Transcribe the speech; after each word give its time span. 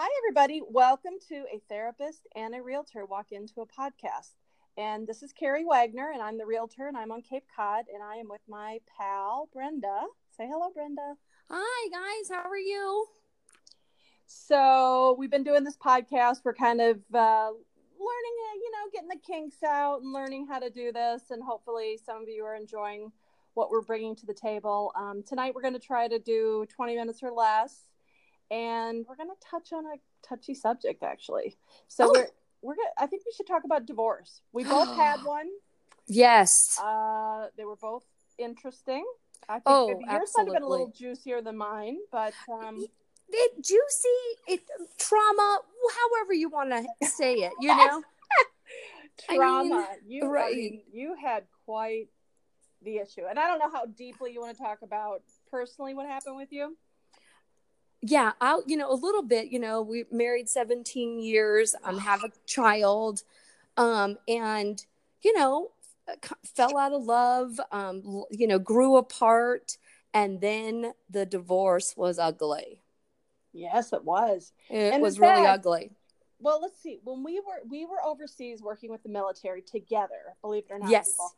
Hi, 0.00 0.08
everybody. 0.18 0.62
Welcome 0.64 1.14
to 1.28 1.44
a 1.52 1.60
therapist 1.68 2.28
and 2.36 2.54
a 2.54 2.62
realtor 2.62 3.04
walk 3.04 3.32
into 3.32 3.62
a 3.62 3.66
podcast. 3.66 4.36
And 4.76 5.08
this 5.08 5.24
is 5.24 5.32
Carrie 5.32 5.64
Wagner, 5.64 6.12
and 6.14 6.22
I'm 6.22 6.38
the 6.38 6.46
realtor, 6.46 6.86
and 6.86 6.96
I'm 6.96 7.10
on 7.10 7.20
Cape 7.20 7.42
Cod, 7.56 7.86
and 7.92 8.00
I 8.00 8.14
am 8.14 8.28
with 8.28 8.42
my 8.48 8.78
pal, 8.96 9.48
Brenda. 9.52 10.02
Say 10.36 10.46
hello, 10.46 10.70
Brenda. 10.72 11.14
Hi, 11.50 11.88
guys. 11.90 12.30
How 12.30 12.48
are 12.48 12.56
you? 12.56 13.06
So, 14.28 15.16
we've 15.18 15.32
been 15.32 15.42
doing 15.42 15.64
this 15.64 15.76
podcast. 15.76 16.42
We're 16.44 16.54
kind 16.54 16.80
of 16.80 16.98
uh, 17.12 17.50
learning, 17.50 18.36
you 18.54 18.70
know, 18.70 18.90
getting 18.92 19.08
the 19.08 19.18
kinks 19.26 19.64
out 19.64 20.02
and 20.02 20.12
learning 20.12 20.46
how 20.48 20.60
to 20.60 20.70
do 20.70 20.92
this. 20.92 21.22
And 21.30 21.42
hopefully, 21.42 21.98
some 22.06 22.22
of 22.22 22.28
you 22.28 22.44
are 22.44 22.54
enjoying 22.54 23.10
what 23.54 23.68
we're 23.68 23.82
bringing 23.82 24.14
to 24.14 24.26
the 24.26 24.32
table. 24.32 24.92
Um, 24.94 25.24
tonight, 25.26 25.56
we're 25.56 25.62
going 25.62 25.74
to 25.74 25.80
try 25.80 26.06
to 26.06 26.20
do 26.20 26.66
20 26.76 26.94
minutes 26.94 27.20
or 27.20 27.32
less 27.32 27.87
and 28.50 29.04
we're 29.08 29.16
going 29.16 29.28
to 29.28 29.46
touch 29.50 29.72
on 29.72 29.84
a 29.86 29.96
touchy 30.26 30.54
subject 30.54 31.02
actually. 31.02 31.56
So 31.88 32.06
oh. 32.06 32.12
we're 32.14 32.28
we're 32.62 32.74
gonna, 32.74 32.88
I 32.98 33.06
think 33.06 33.22
we 33.24 33.32
should 33.36 33.46
talk 33.46 33.64
about 33.64 33.86
divorce. 33.86 34.42
We 34.52 34.64
both 34.64 34.94
had 34.96 35.20
one. 35.24 35.48
Yes. 36.06 36.78
Uh, 36.82 37.46
they 37.56 37.64
were 37.64 37.76
both 37.76 38.04
interesting. 38.38 39.04
I 39.48 39.54
think 39.54 39.62
oh, 39.66 39.88
yours 39.88 40.02
absolutely. 40.08 40.34
might 40.34 40.44
have 40.44 40.54
been 40.54 40.62
a 40.62 40.68
little 40.68 40.88
juicier 40.88 41.40
than 41.40 41.56
mine, 41.56 41.98
but 42.10 42.34
um, 42.52 42.84
it 43.30 43.52
juicy, 43.56 44.48
it 44.48 44.60
trauma, 44.98 45.60
however 45.96 46.32
you 46.32 46.48
want 46.48 46.70
to 46.70 47.06
say 47.06 47.34
it, 47.34 47.52
you 47.60 47.68
know. 47.68 48.02
trauma. 49.30 49.86
I 49.88 49.96
mean, 50.02 50.08
you 50.08 50.26
right. 50.28 50.52
I 50.52 50.56
mean, 50.56 50.82
you 50.92 51.14
had 51.14 51.44
quite 51.64 52.08
the 52.82 52.96
issue, 52.96 53.22
and 53.28 53.38
I 53.38 53.46
don't 53.46 53.58
know 53.58 53.70
how 53.70 53.86
deeply 53.86 54.32
you 54.32 54.40
want 54.40 54.56
to 54.56 54.62
talk 54.62 54.78
about 54.82 55.22
personally 55.50 55.94
what 55.94 56.06
happened 56.06 56.36
with 56.36 56.52
you 56.52 56.76
yeah 58.02 58.32
i'll 58.40 58.62
you 58.66 58.76
know 58.76 58.90
a 58.90 58.94
little 58.94 59.22
bit 59.22 59.48
you 59.48 59.58
know 59.58 59.82
we 59.82 60.04
married 60.10 60.48
17 60.48 61.18
years 61.18 61.74
um 61.84 61.98
have 61.98 62.22
a 62.22 62.30
child 62.46 63.22
um 63.76 64.16
and 64.28 64.86
you 65.22 65.36
know 65.36 65.70
fell 66.44 66.78
out 66.78 66.92
of 66.92 67.04
love 67.04 67.60
um 67.72 68.24
you 68.30 68.46
know 68.46 68.58
grew 68.58 68.96
apart 68.96 69.78
and 70.14 70.40
then 70.40 70.92
the 71.10 71.26
divorce 71.26 71.96
was 71.96 72.18
ugly 72.18 72.80
yes 73.52 73.92
it 73.92 74.04
was 74.04 74.52
it 74.70 74.94
and 74.94 75.02
was 75.02 75.18
really 75.18 75.44
ugly 75.46 75.90
well 76.38 76.60
let's 76.62 76.80
see 76.80 77.00
when 77.02 77.24
we 77.24 77.40
were 77.40 77.60
we 77.68 77.84
were 77.84 78.02
overseas 78.04 78.62
working 78.62 78.90
with 78.90 79.02
the 79.02 79.08
military 79.08 79.60
together 79.60 80.36
believe 80.40 80.64
it 80.70 80.72
or 80.72 80.78
not 80.78 80.90
yes 80.90 81.10
people. 81.10 81.32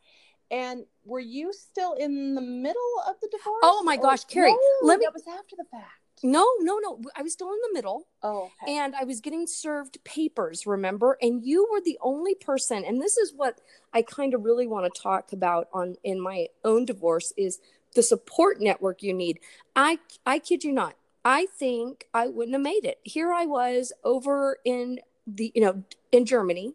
And 0.51 0.83
were 1.05 1.21
you 1.21 1.53
still 1.53 1.93
in 1.93 2.35
the 2.35 2.41
middle 2.41 3.03
of 3.07 3.15
the 3.21 3.29
divorce? 3.31 3.61
Oh 3.63 3.83
my 3.83 3.95
gosh, 3.95 4.25
Carrie! 4.25 4.51
No, 4.51 4.57
let 4.81 4.99
me. 4.99 5.05
That 5.05 5.13
was 5.13 5.23
after 5.25 5.55
the 5.57 5.63
fact. 5.71 6.00
No, 6.23 6.47
no, 6.59 6.77
no. 6.79 7.01
I 7.15 7.23
was 7.23 7.33
still 7.33 7.51
in 7.51 7.59
the 7.67 7.73
middle. 7.73 8.07
Oh, 8.21 8.51
okay. 8.61 8.77
And 8.77 8.95
I 8.95 9.03
was 9.03 9.21
getting 9.21 9.47
served 9.47 10.03
papers, 10.03 10.67
remember? 10.67 11.17
And 11.21 11.43
you 11.43 11.67
were 11.71 11.81
the 11.81 11.97
only 12.01 12.35
person, 12.35 12.83
and 12.85 13.01
this 13.01 13.17
is 13.17 13.33
what 13.35 13.59
I 13.93 14.01
kind 14.03 14.33
of 14.33 14.45
really 14.45 14.67
want 14.67 14.91
to 14.91 15.01
talk 15.01 15.33
about 15.33 15.67
on 15.73 15.95
in 16.03 16.21
my 16.21 16.47
own 16.63 16.85
divorce 16.85 17.33
is 17.37 17.59
the 17.95 18.03
support 18.03 18.61
network 18.61 19.01
you 19.01 19.13
need. 19.13 19.39
I 19.75 19.99
I 20.25 20.39
kid 20.39 20.63
you 20.63 20.71
not. 20.71 20.95
I 21.23 21.47
think 21.57 22.07
I 22.13 22.27
wouldn't 22.27 22.55
have 22.55 22.61
made 22.61 22.85
it. 22.85 22.99
Here 23.03 23.31
I 23.31 23.45
was 23.45 23.91
over 24.03 24.57
in 24.65 24.99
the, 25.27 25.51
you 25.53 25.61
know, 25.61 25.83
in 26.11 26.25
Germany 26.25 26.73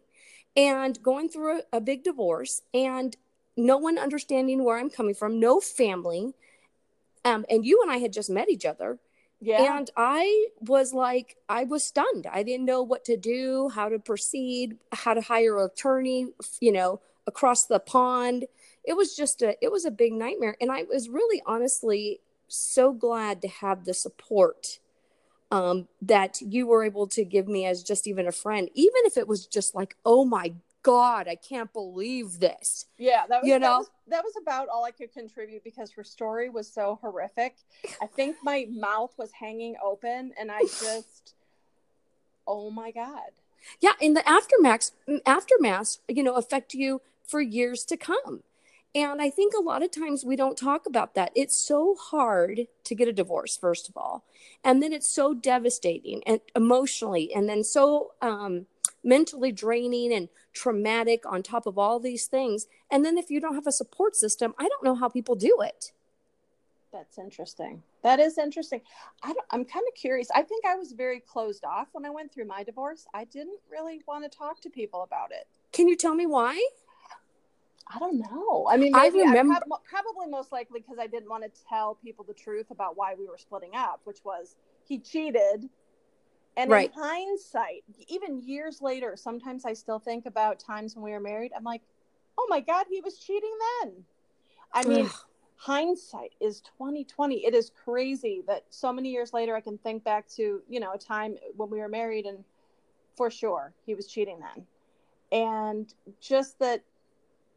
and 0.55 1.01
going 1.03 1.29
through 1.29 1.59
a, 1.59 1.77
a 1.77 1.81
big 1.81 2.03
divorce 2.03 2.61
and 2.73 3.15
no 3.57 3.77
one 3.77 3.97
understanding 3.97 4.63
where 4.63 4.77
I'm 4.77 4.89
coming 4.89 5.15
from, 5.15 5.39
no 5.39 5.59
family. 5.59 6.33
Um, 7.25 7.45
and 7.49 7.65
you 7.65 7.81
and 7.81 7.91
I 7.91 7.97
had 7.97 8.13
just 8.13 8.29
met 8.29 8.49
each 8.49 8.65
other 8.65 8.99
yeah. 9.39 9.77
And 9.77 9.89
I 9.95 10.47
was 10.61 10.93
like, 10.93 11.37
I 11.47 11.63
was 11.63 11.83
stunned. 11.83 12.27
I 12.31 12.43
didn't 12.43 12.65
know 12.65 12.81
what 12.81 13.05
to 13.05 13.17
do, 13.17 13.69
how 13.69 13.89
to 13.89 13.99
proceed, 13.99 14.77
how 14.91 15.13
to 15.13 15.21
hire 15.21 15.59
an 15.59 15.65
attorney, 15.65 16.29
you 16.59 16.71
know, 16.71 17.01
across 17.27 17.65
the 17.65 17.79
pond. 17.79 18.45
It 18.83 18.95
was 18.95 19.15
just 19.15 19.41
a, 19.41 19.55
it 19.63 19.71
was 19.71 19.85
a 19.85 19.91
big 19.91 20.13
nightmare. 20.13 20.55
And 20.59 20.71
I 20.71 20.83
was 20.83 21.09
really 21.09 21.41
honestly 21.45 22.21
so 22.47 22.93
glad 22.93 23.41
to 23.41 23.47
have 23.47 23.85
the 23.85 23.93
support 23.93 24.79
um, 25.51 25.87
that 26.01 26.41
you 26.41 26.67
were 26.67 26.83
able 26.83 27.07
to 27.07 27.23
give 27.23 27.47
me 27.47 27.65
as 27.65 27.83
just 27.83 28.07
even 28.07 28.27
a 28.27 28.31
friend, 28.31 28.69
even 28.73 29.01
if 29.05 29.17
it 29.17 29.27
was 29.27 29.45
just 29.45 29.75
like, 29.75 29.95
oh 30.05 30.25
my 30.25 30.53
God, 30.87 31.27
I 31.27 31.35
can't 31.35 31.73
believe 31.73 32.39
this. 32.39 32.85
Yeah, 32.97 33.25
that 33.27 33.41
was, 33.41 33.49
you 33.49 33.59
know? 33.59 33.67
that 33.67 33.77
was, 33.77 33.89
that 34.07 34.23
was 34.23 34.33
about 34.41 34.69
all 34.69 34.85
I 34.85 34.91
could 34.91 35.11
contribute 35.11 35.61
because 35.65 35.91
her 35.91 36.03
story 36.05 36.49
was 36.49 36.65
so 36.65 36.97
horrific. 37.01 37.57
I 38.01 38.05
think 38.05 38.37
my 38.41 38.67
mouth 38.71 39.13
was 39.17 39.33
hanging 39.33 39.75
open 39.83 40.31
and 40.39 40.49
I 40.49 40.61
just, 40.61 41.33
oh 42.47 42.69
my 42.69 42.91
God. 42.91 43.31
Yeah, 43.81 43.91
and 44.01 44.15
the 44.15 44.25
aftermath, 44.27 44.91
aftermath, 45.25 45.97
you 46.07 46.23
know, 46.23 46.35
affect 46.35 46.73
you 46.73 47.01
for 47.25 47.41
years 47.41 47.83
to 47.83 47.97
come. 47.97 48.43
And 48.95 49.21
I 49.21 49.29
think 49.29 49.53
a 49.53 49.61
lot 49.61 49.83
of 49.83 49.91
times 49.91 50.23
we 50.23 50.37
don't 50.37 50.57
talk 50.57 50.85
about 50.85 51.15
that. 51.15 51.33
It's 51.35 51.57
so 51.57 51.95
hard 51.99 52.67
to 52.85 52.95
get 52.95 53.09
a 53.09 53.13
divorce, 53.13 53.57
first 53.57 53.89
of 53.89 53.97
all. 53.97 54.23
And 54.63 54.81
then 54.81 54.93
it's 54.93 55.09
so 55.09 55.33
devastating 55.33 56.23
and 56.25 56.39
emotionally, 56.55 57.33
and 57.35 57.49
then 57.49 57.65
so 57.65 58.13
um, 58.21 58.67
mentally 59.03 59.51
draining 59.51 60.13
and 60.13 60.29
traumatic 60.53 61.23
on 61.25 61.43
top 61.43 61.65
of 61.65 61.77
all 61.77 61.99
these 61.99 62.25
things. 62.25 62.67
And 62.91 63.05
then 63.05 63.17
if 63.17 63.29
you 63.29 63.39
don't 63.39 63.55
have 63.55 63.67
a 63.67 63.71
support 63.71 64.15
system, 64.15 64.53
I 64.57 64.67
don't 64.67 64.83
know 64.83 64.95
how 64.95 65.09
people 65.09 65.35
do 65.35 65.57
it. 65.61 65.91
That's 66.91 67.17
interesting. 67.17 67.83
That 68.01 68.19
is 68.19 68.37
interesting. 68.37 68.81
I 69.21 69.33
am 69.51 69.65
kind 69.65 69.85
of 69.87 69.93
curious. 69.95 70.29
I 70.33 70.41
think 70.41 70.65
I 70.65 70.75
was 70.75 70.93
very 70.93 71.19
closed 71.19 71.63
off 71.65 71.89
when 71.91 72.05
I 72.05 72.09
went 72.09 72.33
through 72.33 72.45
my 72.45 72.63
divorce. 72.63 73.05
I 73.13 73.25
didn't 73.25 73.59
really 73.69 74.01
want 74.07 74.23
to 74.29 74.35
talk 74.35 74.61
to 74.61 74.69
people 74.69 75.03
about 75.03 75.31
it. 75.31 75.47
Can 75.73 75.87
you 75.87 75.95
tell 75.95 76.15
me 76.15 76.25
why? 76.25 76.59
I 77.93 77.99
don't 77.99 78.19
know. 78.19 78.67
I 78.69 78.77
mean, 78.77 78.95
I 78.95 79.07
remember 79.07 79.53
I 79.53 79.59
prob- 79.59 79.83
probably 79.83 80.27
most 80.27 80.51
likely 80.51 80.81
because 80.81 80.97
I 80.99 81.07
didn't 81.07 81.29
want 81.29 81.43
to 81.43 81.51
tell 81.69 81.95
people 81.95 82.25
the 82.27 82.33
truth 82.33 82.71
about 82.71 82.97
why 82.97 83.15
we 83.17 83.27
were 83.27 83.37
splitting 83.37 83.75
up, 83.75 84.01
which 84.03 84.19
was 84.25 84.55
he 84.85 84.99
cheated 84.99 85.69
and 86.57 86.71
right. 86.71 86.91
in 86.93 87.01
hindsight, 87.01 87.83
even 88.07 88.41
years 88.41 88.81
later, 88.81 89.15
sometimes 89.15 89.63
I 89.63 89.73
still 89.73 89.99
think 89.99 90.25
about 90.25 90.59
times 90.59 90.95
when 90.95 91.05
we 91.05 91.11
were 91.11 91.19
married. 91.19 91.51
I'm 91.55 91.63
like, 91.63 91.83
oh 92.37 92.47
my 92.49 92.61
God, 92.61 92.87
he 92.89 92.99
was 92.99 93.19
cheating 93.19 93.55
then. 93.83 94.03
I 94.73 94.83
mean, 94.83 95.07
hindsight 95.55 96.33
is 96.41 96.61
2020. 96.61 97.45
It 97.45 97.53
is 97.53 97.71
crazy 97.83 98.43
that 98.47 98.63
so 98.71 98.91
many 98.91 99.09
years 99.09 99.33
later 99.33 99.55
I 99.55 99.61
can 99.61 99.77
think 99.77 100.03
back 100.03 100.27
to, 100.29 100.61
you 100.67 100.79
know, 100.79 100.93
a 100.93 100.97
time 100.97 101.35
when 101.55 101.69
we 101.69 101.77
were 101.77 101.87
married 101.87 102.25
and 102.25 102.43
for 103.15 103.29
sure 103.29 103.71
he 103.85 103.93
was 103.93 104.07
cheating 104.07 104.39
then. 104.39 104.65
And 105.31 105.93
just 106.19 106.57
that, 106.57 106.83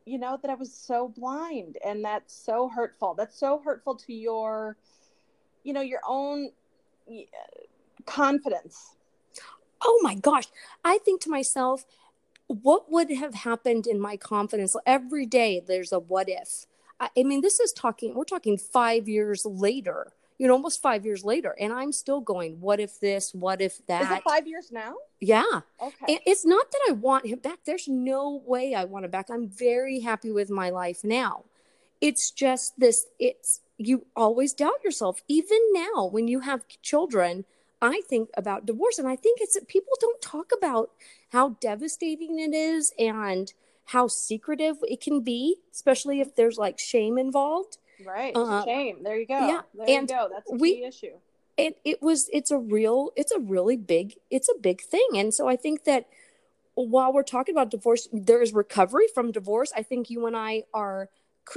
you 0.04 0.18
know, 0.18 0.38
that 0.42 0.50
I 0.50 0.54
was 0.54 0.74
so 0.74 1.08
blind 1.08 1.78
and 1.82 2.04
that's 2.04 2.34
so 2.34 2.68
hurtful. 2.68 3.14
That's 3.14 3.38
so 3.38 3.62
hurtful 3.64 3.94
to 3.94 4.12
your, 4.12 4.76
you 5.64 5.72
know, 5.72 5.80
your 5.80 6.00
own 6.06 6.50
confidence. 8.06 8.96
Oh 9.82 9.98
my 10.02 10.14
gosh. 10.14 10.46
I 10.84 10.98
think 10.98 11.20
to 11.22 11.30
myself, 11.30 11.86
what 12.46 12.90
would 12.90 13.10
have 13.12 13.34
happened 13.34 13.86
in 13.86 14.00
my 14.00 14.16
confidence? 14.16 14.76
Every 14.84 15.24
day 15.26 15.62
there's 15.66 15.92
a 15.92 15.98
what 15.98 16.28
if. 16.28 16.66
I, 16.98 17.08
I 17.16 17.22
mean, 17.22 17.40
this 17.40 17.60
is 17.60 17.72
talking, 17.72 18.14
we're 18.14 18.24
talking 18.24 18.58
five 18.58 19.08
years 19.08 19.46
later, 19.46 20.12
you 20.36 20.46
know, 20.46 20.54
almost 20.54 20.82
five 20.82 21.06
years 21.06 21.24
later. 21.24 21.54
And 21.60 21.72
I'm 21.72 21.92
still 21.92 22.20
going, 22.20 22.60
what 22.60 22.80
if 22.80 22.98
this, 23.00 23.32
what 23.32 23.60
if 23.60 23.84
that? 23.86 24.02
Is 24.02 24.18
it 24.18 24.22
five 24.24 24.46
years 24.46 24.70
now? 24.72 24.94
Yeah. 25.20 25.60
Okay. 25.80 26.14
And 26.14 26.18
it's 26.26 26.44
not 26.44 26.70
that 26.70 26.80
I 26.88 26.92
want 26.92 27.26
him 27.26 27.38
back. 27.38 27.60
There's 27.64 27.88
no 27.88 28.42
way 28.44 28.74
I 28.74 28.84
want 28.84 29.04
him 29.04 29.10
back. 29.10 29.30
I'm 29.30 29.48
very 29.48 30.00
happy 30.00 30.30
with 30.30 30.50
my 30.50 30.70
life 30.70 31.04
now. 31.04 31.44
It's 32.00 32.30
just 32.30 32.78
this, 32.78 33.06
it's, 33.18 33.60
you 33.78 34.06
always 34.16 34.52
doubt 34.52 34.82
yourself. 34.84 35.22
Even 35.28 35.58
now, 35.72 36.06
when 36.06 36.26
you 36.28 36.40
have 36.40 36.66
children, 36.82 37.44
I 37.82 38.02
think 38.08 38.28
about 38.36 38.66
divorce. 38.66 38.98
And 38.98 39.08
I 39.08 39.16
think 39.16 39.40
it's 39.40 39.54
that 39.54 39.68
people 39.68 39.94
don't 40.00 40.20
talk 40.20 40.50
about 40.56 40.90
how 41.30 41.50
devastating 41.60 42.38
it 42.38 42.54
is 42.54 42.92
and 42.98 43.52
how 43.86 44.06
secretive 44.06 44.76
it 44.82 45.00
can 45.00 45.20
be, 45.20 45.56
especially 45.72 46.20
if 46.20 46.36
there's 46.36 46.58
like 46.58 46.78
shame 46.78 47.18
involved. 47.18 47.78
Right. 48.06 48.32
Uh, 48.34 48.64
shame. 48.64 49.02
There 49.02 49.18
you 49.18 49.26
go. 49.26 49.46
Yeah. 49.46 49.60
There 49.74 49.98
and 49.98 50.10
you 50.10 50.16
go. 50.16 50.28
That's 50.32 50.50
a 50.50 50.54
we, 50.54 50.76
key 50.76 50.84
issue. 50.84 51.12
It, 51.56 51.78
it 51.84 52.00
was, 52.00 52.30
it's 52.32 52.50
a 52.50 52.58
real, 52.58 53.10
it's 53.16 53.32
a 53.32 53.38
really 53.38 53.76
big, 53.76 54.14
it's 54.30 54.48
a 54.48 54.58
big 54.58 54.80
thing. 54.80 55.08
And 55.14 55.34
so 55.34 55.48
I 55.48 55.56
think 55.56 55.84
that 55.84 56.06
while 56.74 57.12
we're 57.12 57.22
talking 57.22 57.54
about 57.54 57.70
divorce, 57.70 58.08
there 58.12 58.40
is 58.40 58.54
recovery 58.54 59.06
from 59.12 59.32
divorce. 59.32 59.72
I 59.76 59.82
think 59.82 60.08
you 60.08 60.26
and 60.26 60.36
I 60.36 60.64
are 60.72 61.08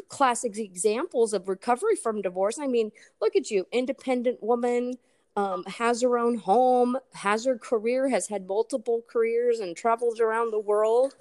classic 0.10 0.58
examples 0.58 1.34
of 1.34 1.48
recovery 1.48 1.96
from 1.96 2.22
divorce. 2.22 2.58
I 2.60 2.68
mean, 2.68 2.92
look 3.22 3.36
at 3.36 3.52
you, 3.52 3.68
independent 3.72 4.42
woman, 4.42 4.96
um, 5.36 5.64
has 5.66 6.02
her 6.02 6.18
own 6.18 6.36
home, 6.36 6.98
has 7.14 7.46
her 7.46 7.58
career, 7.58 8.10
has 8.10 8.28
had 8.28 8.48
multiple 8.48 9.04
careers, 9.08 9.60
and 9.60 9.76
travels 9.76 10.20
around 10.20 10.52
the 10.52 10.60
world. 10.60 11.16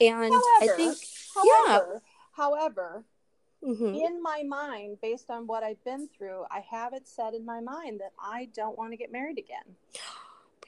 And 0.00 0.32
however, 0.32 0.42
I 0.60 0.68
think, 0.76 0.98
however, 1.34 1.92
yeah. 1.94 1.98
However, 2.32 3.04
mm-hmm. 3.64 3.94
in 3.94 4.22
my 4.22 4.42
mind, 4.42 4.98
based 5.00 5.30
on 5.30 5.46
what 5.46 5.62
I've 5.62 5.82
been 5.84 6.08
through, 6.16 6.44
I 6.50 6.60
have 6.70 6.92
it 6.92 7.08
set 7.08 7.34
in 7.34 7.44
my 7.46 7.60
mind 7.60 8.00
that 8.00 8.12
I 8.20 8.48
don't 8.54 8.76
want 8.76 8.92
to 8.92 8.96
get 8.96 9.10
married 9.10 9.38
again. 9.38 9.76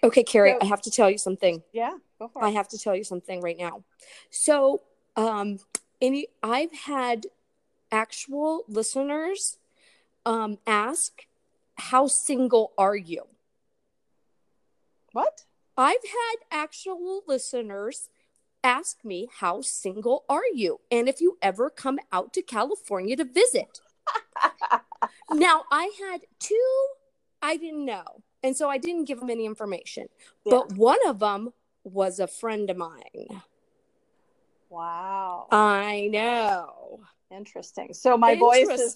Okay, 0.02 0.23
Carrie, 0.23 0.52
so, 0.52 0.58
I 0.62 0.64
have 0.67 0.81
to 0.82 0.91
tell 0.91 1.11
you 1.11 1.19
something. 1.19 1.62
Yeah, 1.73 1.99
go 2.19 2.29
for 2.29 2.43
it. 2.43 2.46
I 2.46 2.50
have 2.50 2.69
to 2.69 2.79
tell 2.79 2.94
you 2.94 3.05
something 3.05 3.41
right 3.41 3.58
now. 3.58 3.84
So, 4.31 4.82
um, 5.17 5.58
any 6.00 6.29
I've 6.43 6.73
had 6.73 7.26
actual 7.91 8.64
listeners 8.69 9.58
um 10.25 10.58
ask, 10.67 11.26
"How 11.78 12.06
single 12.06 12.72
are 12.76 12.96
you?" 12.96 13.26
What? 15.12 15.44
I've 15.76 16.04
had 16.04 16.36
actual 16.50 17.22
listeners 17.26 18.08
ask 18.64 19.04
me, 19.04 19.28
How 19.38 19.62
single 19.62 20.25
are 20.28 20.46
you? 20.52 20.80
And 20.90 21.08
if 21.08 21.20
you 21.20 21.38
ever 21.40 21.70
come 21.70 21.98
out 22.12 22.32
to 22.34 22.42
California 22.42 23.16
to 23.16 23.25
visit. 23.25 23.80
now, 25.32 25.64
I 25.70 25.92
had 26.00 26.22
two 26.38 26.88
I 27.40 27.56
didn't 27.56 27.84
know. 27.84 28.04
And 28.42 28.56
so 28.56 28.69
I 28.69 28.78
didn't 28.78 29.04
give 29.04 29.20
them 29.20 29.31
any 29.31 29.46
information. 29.46 30.08
Yeah. 30.44 30.50
But 30.50 30.72
one 30.74 30.98
of 31.06 31.19
them 31.19 31.52
was 31.84 32.20
a 32.20 32.26
friend 32.26 32.70
of 32.70 32.76
mine. 32.76 33.42
Wow. 34.70 35.48
I 35.50 36.08
know. 36.10 37.00
Interesting. 37.31 37.94
So 37.94 38.16
my 38.16 38.34
voice 38.34 38.69
is 38.69 38.94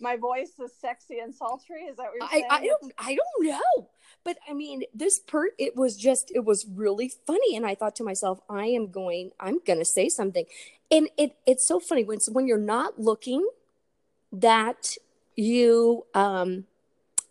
my 0.00 0.16
voice 0.16 0.52
is 0.58 0.72
sexy 0.80 1.18
and 1.18 1.34
sultry. 1.34 1.82
Is 1.82 1.96
that 1.96 2.04
what 2.04 2.14
you're 2.20 2.28
saying? 2.30 2.46
I, 2.50 2.56
I 2.56 2.66
don't 2.66 2.92
I 2.98 3.16
don't 3.16 3.48
know. 3.48 3.88
But 4.24 4.38
I 4.48 4.52
mean, 4.52 4.82
this 4.94 5.18
per 5.18 5.50
it 5.58 5.76
was 5.76 5.96
just 5.96 6.30
it 6.34 6.44
was 6.44 6.66
really 6.66 7.10
funny, 7.26 7.56
and 7.56 7.66
I 7.66 7.74
thought 7.74 7.96
to 7.96 8.04
myself, 8.04 8.40
I 8.48 8.66
am 8.66 8.90
going, 8.90 9.30
I'm 9.40 9.60
gonna 9.66 9.84
say 9.84 10.08
something, 10.08 10.44
and 10.90 11.08
it 11.16 11.36
it's 11.46 11.66
so 11.66 11.80
funny 11.80 12.04
when 12.04 12.18
when 12.32 12.46
you're 12.46 12.58
not 12.58 13.00
looking, 13.00 13.46
that 14.32 14.96
you 15.36 16.06
um 16.14 16.64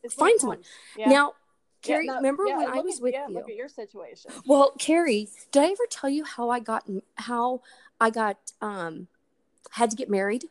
it's 0.04 0.14
find 0.14 0.40
someone. 0.40 0.64
Yeah. 0.98 1.10
Now, 1.10 1.34
Carrie, 1.82 2.06
yeah, 2.06 2.14
no, 2.14 2.18
remember 2.18 2.46
yeah, 2.48 2.58
when 2.58 2.68
I 2.68 2.82
was 2.82 2.98
at, 2.98 3.04
with 3.04 3.14
yeah, 3.14 3.28
you? 3.28 3.34
Look 3.36 3.50
at 3.50 3.56
your 3.56 3.70
situation. 3.70 4.32
Well, 4.46 4.74
Carrie, 4.80 5.30
did 5.52 5.64
I 5.64 5.68
ever 5.68 5.84
tell 5.90 6.10
you 6.10 6.24
how 6.24 6.50
I 6.50 6.60
got 6.60 6.90
how 7.16 7.62
I 8.00 8.10
got 8.10 8.38
um 8.62 9.08
had 9.72 9.92
to 9.92 9.96
get 9.96 10.10
married? 10.10 10.46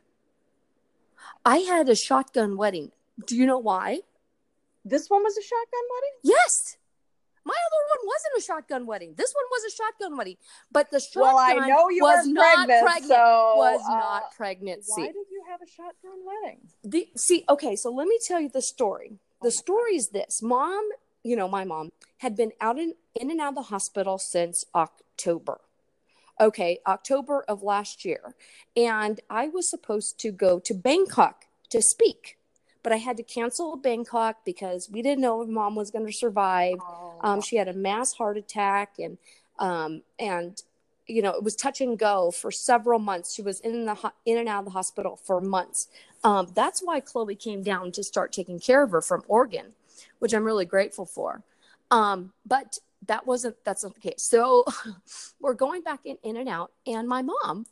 I 1.44 1.58
had 1.58 1.88
a 1.88 1.94
shotgun 1.94 2.56
wedding. 2.56 2.92
Do 3.26 3.36
you 3.36 3.46
know 3.46 3.58
why? 3.58 4.00
This 4.84 5.08
one 5.08 5.22
was 5.22 5.36
a 5.36 5.42
shotgun 5.42 5.82
wedding? 5.94 6.16
Yes. 6.22 6.76
My 7.44 7.54
other 7.54 8.00
one 8.00 8.06
wasn't 8.06 8.32
a 8.38 8.42
shotgun 8.46 8.86
wedding. 8.86 9.14
This 9.16 9.32
one 9.34 9.44
was 9.50 9.72
a 9.72 9.74
shotgun 9.74 10.18
wedding. 10.18 10.36
But 10.70 10.90
the 10.90 11.00
shotgun 11.00 11.22
well, 11.22 11.38
I 11.38 11.66
know 11.66 11.88
you 11.88 12.02
was 12.02 12.26
not 12.26 12.56
pregnant. 12.56 12.84
pregnant 12.84 13.08
so, 13.08 13.54
was 13.56 13.80
uh, 13.88 13.94
not 13.94 14.22
pregnancy. 14.36 14.92
Why 14.96 15.06
did 15.06 15.26
you 15.30 15.42
have 15.48 15.60
a 15.62 15.70
shotgun 15.70 16.18
wedding? 16.26 16.60
The, 16.84 17.08
see, 17.16 17.44
okay, 17.48 17.74
so 17.74 17.90
let 17.90 18.06
me 18.06 18.18
tell 18.26 18.40
you 18.40 18.50
the 18.50 18.60
story. 18.60 19.18
The 19.40 19.48
oh 19.48 19.50
story 19.50 19.92
God. 19.92 19.96
is 19.96 20.08
this. 20.08 20.42
Mom, 20.42 20.88
you 21.22 21.36
know, 21.36 21.48
my 21.48 21.64
mom 21.64 21.90
had 22.18 22.36
been 22.36 22.52
out 22.60 22.78
in, 22.78 22.94
in 23.14 23.30
and 23.30 23.40
out 23.40 23.50
of 23.50 23.54
the 23.54 23.62
hospital 23.62 24.18
since 24.18 24.64
October. 24.74 25.60
Okay, 26.40 26.78
October 26.86 27.44
of 27.48 27.62
last 27.62 28.04
year. 28.04 28.34
And 28.76 29.20
I 29.28 29.48
was 29.48 29.68
supposed 29.68 30.18
to 30.20 30.30
go 30.30 30.58
to 30.60 30.74
Bangkok 30.74 31.46
to 31.70 31.82
speak 31.82 32.38
but 32.82 32.92
I 32.92 32.96
had 32.96 33.16
to 33.18 33.22
cancel 33.22 33.76
Bangkok 33.76 34.44
because 34.44 34.88
we 34.90 35.02
didn't 35.02 35.20
know 35.20 35.42
if 35.42 35.48
mom 35.48 35.74
was 35.74 35.90
going 35.90 36.06
to 36.06 36.12
survive. 36.12 36.78
Oh. 36.80 37.18
Um, 37.20 37.40
she 37.42 37.56
had 37.56 37.68
a 37.68 37.72
mass 37.72 38.14
heart 38.14 38.36
attack 38.36 38.94
and 38.98 39.18
um, 39.58 40.02
and 40.18 40.62
you 41.06 41.20
know 41.20 41.32
it 41.32 41.42
was 41.42 41.56
touch 41.56 41.80
and 41.80 41.98
go 41.98 42.30
for 42.30 42.50
several 42.50 42.98
months. 42.98 43.34
She 43.34 43.42
was 43.42 43.60
in 43.60 43.86
the 43.86 44.12
in 44.24 44.38
and 44.38 44.48
out 44.48 44.60
of 44.60 44.64
the 44.66 44.70
hospital 44.70 45.20
for 45.22 45.40
months. 45.40 45.88
Um, 46.24 46.48
that's 46.54 46.80
why 46.80 47.00
Chloe 47.00 47.34
came 47.34 47.62
down 47.62 47.92
to 47.92 48.02
start 48.02 48.32
taking 48.32 48.58
care 48.58 48.82
of 48.82 48.90
her 48.92 49.02
from 49.02 49.22
Oregon, 49.28 49.74
which 50.18 50.32
I'm 50.32 50.44
really 50.44 50.64
grateful 50.64 51.06
for. 51.06 51.42
Um, 51.90 52.32
but 52.46 52.78
that 53.06 53.26
wasn't 53.26 53.56
that's 53.64 53.84
not 53.84 53.94
the 53.94 54.00
case. 54.00 54.22
So 54.22 54.64
we're 55.40 55.54
going 55.54 55.82
back 55.82 56.00
in 56.04 56.18
in 56.22 56.36
and 56.36 56.48
out, 56.48 56.72
and 56.86 57.08
my 57.08 57.22
mom 57.22 57.66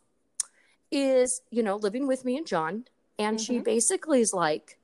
is 0.91 1.43
you 1.51 1.63
know 1.63 1.77
living 1.77 2.07
with 2.07 2.25
me 2.25 2.37
and 2.37 2.47
John, 2.47 2.85
and 3.19 3.37
mm-hmm. 3.37 3.45
she 3.45 3.59
basically 3.59 4.21
is 4.21 4.33
like 4.33 4.79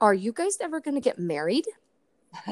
are 0.00 0.14
you 0.14 0.32
guys 0.32 0.58
ever 0.60 0.80
going 0.80 0.94
to 0.94 1.00
get 1.00 1.18
married? 1.18 1.64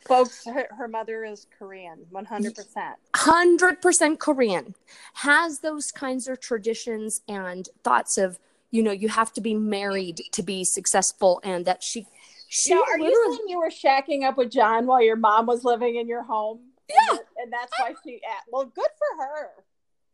Folks, 0.00 0.44
her, 0.44 0.66
her, 0.76 0.88
mother 0.88 1.24
is 1.24 1.46
Korean, 1.58 1.98
100%. 2.12 2.94
100% 3.14 4.18
Korean. 4.18 4.74
Has 5.14 5.60
those 5.60 5.90
kinds 5.90 6.28
of 6.28 6.40
traditions 6.40 7.22
and 7.28 7.68
thoughts 7.84 8.18
of, 8.18 8.38
you 8.70 8.82
know, 8.82 8.90
you 8.90 9.08
have 9.08 9.32
to 9.34 9.40
be 9.40 9.54
married 9.54 10.22
to 10.32 10.42
be 10.42 10.64
successful 10.64 11.40
and 11.42 11.64
that 11.64 11.82
she. 11.82 12.06
She 12.52 12.74
now, 12.74 12.82
are 12.82 12.98
you 12.98 13.36
saying 13.36 13.48
you 13.48 13.58
were 13.58 13.70
shacking 13.70 14.24
up 14.24 14.36
with 14.36 14.50
John 14.50 14.86
while 14.86 15.02
your 15.02 15.16
mom 15.16 15.46
was 15.46 15.64
living 15.64 15.96
in 15.96 16.08
your 16.08 16.22
home? 16.22 16.60
Yeah. 16.88 16.96
And, 17.10 17.20
and 17.42 17.52
that's 17.52 17.72
why 17.78 17.94
she, 18.04 18.16
eh, 18.16 18.40
well, 18.52 18.64
good 18.66 18.84
for 18.98 19.24
her. 19.24 19.50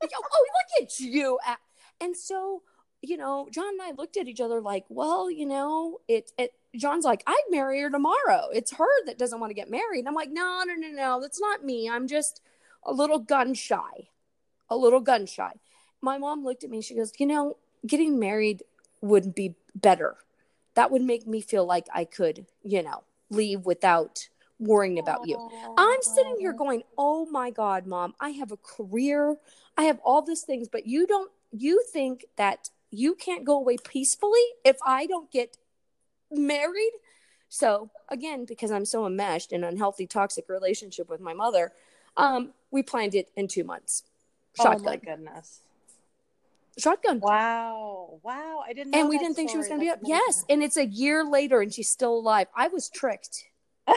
oh, 0.02 0.46
look 0.78 0.82
at 0.82 1.00
you. 1.00 1.38
And 2.00 2.16
so 2.16 2.62
you 3.02 3.16
know, 3.16 3.48
John 3.52 3.68
and 3.68 3.82
I 3.82 3.92
looked 3.92 4.16
at 4.16 4.28
each 4.28 4.40
other 4.40 4.60
like, 4.60 4.84
well, 4.88 5.30
you 5.30 5.46
know, 5.46 5.98
it, 6.08 6.32
it, 6.38 6.52
John's 6.74 7.04
like, 7.04 7.22
I'd 7.26 7.42
marry 7.50 7.80
her 7.82 7.90
tomorrow. 7.90 8.48
It's 8.52 8.74
her 8.74 9.04
that 9.06 9.18
doesn't 9.18 9.38
want 9.38 9.50
to 9.50 9.54
get 9.54 9.70
married. 9.70 10.00
And 10.00 10.08
I'm 10.08 10.14
like, 10.14 10.30
no, 10.30 10.62
no, 10.66 10.74
no, 10.74 10.88
no, 10.88 11.20
that's 11.20 11.40
not 11.40 11.64
me. 11.64 11.88
I'm 11.88 12.08
just 12.08 12.40
a 12.84 12.92
little 12.92 13.18
gun 13.18 13.54
shy, 13.54 14.08
a 14.68 14.76
little 14.76 15.00
gun 15.00 15.26
shy. 15.26 15.52
My 16.00 16.18
mom 16.18 16.44
looked 16.44 16.64
at 16.64 16.70
me. 16.70 16.80
She 16.80 16.94
goes, 16.94 17.12
you 17.18 17.26
know, 17.26 17.56
getting 17.86 18.18
married 18.18 18.62
would 19.00 19.34
be 19.34 19.54
better. 19.74 20.16
That 20.76 20.90
would 20.90 21.02
make 21.02 21.26
me 21.26 21.40
feel 21.40 21.66
like 21.66 21.86
I 21.92 22.04
could, 22.04 22.46
you 22.62 22.82
know, 22.82 23.02
leave 23.30 23.66
without 23.66 24.28
worrying 24.58 24.98
about 24.98 25.26
you. 25.26 25.36
I'm 25.76 26.02
sitting 26.02 26.36
here 26.38 26.52
going, 26.52 26.84
oh 26.96 27.26
my 27.26 27.50
God, 27.50 27.86
mom, 27.86 28.14
I 28.20 28.30
have 28.30 28.52
a 28.52 28.56
career. 28.56 29.36
I 29.76 29.84
have 29.84 29.98
all 30.04 30.22
these 30.22 30.42
things, 30.42 30.68
but 30.68 30.86
you 30.86 31.06
don't, 31.06 31.30
you 31.50 31.82
think 31.92 32.26
that 32.36 32.70
you 32.90 33.14
can't 33.14 33.44
go 33.44 33.56
away 33.56 33.76
peacefully 33.84 34.44
if 34.64 34.76
I 34.86 35.06
don't 35.06 35.30
get 35.30 35.56
married. 36.30 36.92
So 37.48 37.90
again, 38.08 38.44
because 38.44 38.70
I'm 38.70 38.84
so 38.84 39.06
enmeshed 39.06 39.52
in 39.52 39.64
unhealthy, 39.64 40.06
toxic 40.06 40.48
relationship 40.48 41.08
with 41.08 41.20
my 41.20 41.34
mother, 41.34 41.72
um, 42.16 42.52
we 42.70 42.82
planned 42.82 43.14
it 43.14 43.30
in 43.36 43.48
two 43.48 43.64
months. 43.64 44.04
Shotgun. 44.56 44.80
Oh 44.80 44.84
my 44.84 44.96
goodness. 44.96 45.60
Shotgun. 46.78 47.20
Wow. 47.20 48.20
Wow. 48.22 48.62
I 48.66 48.72
didn't 48.72 48.94
And 48.94 49.08
we 49.08 49.18
didn't 49.18 49.34
think 49.34 49.50
she 49.50 49.56
was 49.56 49.68
going 49.68 49.80
to 49.80 49.84
be 49.84 49.90
up. 49.90 50.00
Yes. 50.04 50.44
And 50.48 50.62
it's 50.62 50.76
a 50.76 50.86
year 50.86 51.24
later 51.24 51.60
and 51.60 51.72
she's 51.72 51.88
still 51.88 52.14
alive. 52.14 52.48
I 52.54 52.68
was 52.68 52.88
tricked. 52.88 53.44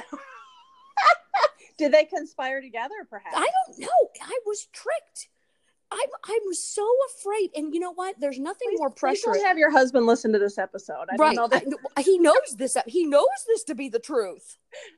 Did 1.78 1.92
they 1.94 2.06
conspire 2.06 2.62
together, 2.62 2.96
perhaps? 3.10 3.36
I 3.36 3.50
don't 3.68 3.80
know. 3.80 3.88
I 4.22 4.40
was 4.46 4.68
tricked. 4.74 5.30
I'm 5.92 6.10
I'm 6.24 6.54
so 6.54 6.88
afraid, 7.10 7.50
and 7.56 7.74
you 7.74 7.80
know 7.80 7.94
what? 7.94 8.20
There's 8.20 8.38
nothing 8.38 8.70
please, 8.70 8.80
more 8.80 8.92
pressure. 8.92 9.32
Please 9.32 9.38
don't 9.38 9.48
have 9.48 9.58
your 9.58 9.72
husband 9.72 10.06
listen 10.06 10.32
to 10.34 10.40
this 10.40 10.60
episode. 10.60 11.08
I 11.12 11.16
right. 11.16 11.36
don't 11.36 11.36
know 11.36 11.48
that 11.48 11.66
I, 11.98 12.04
he 12.04 12.20
knows 12.20 12.58
this. 12.58 12.78
He 12.86 13.06
knows 13.06 13.26
this 13.48 13.64
to 13.64 13.76
be 13.76 13.90
the 13.90 13.98
truth. 13.98 14.58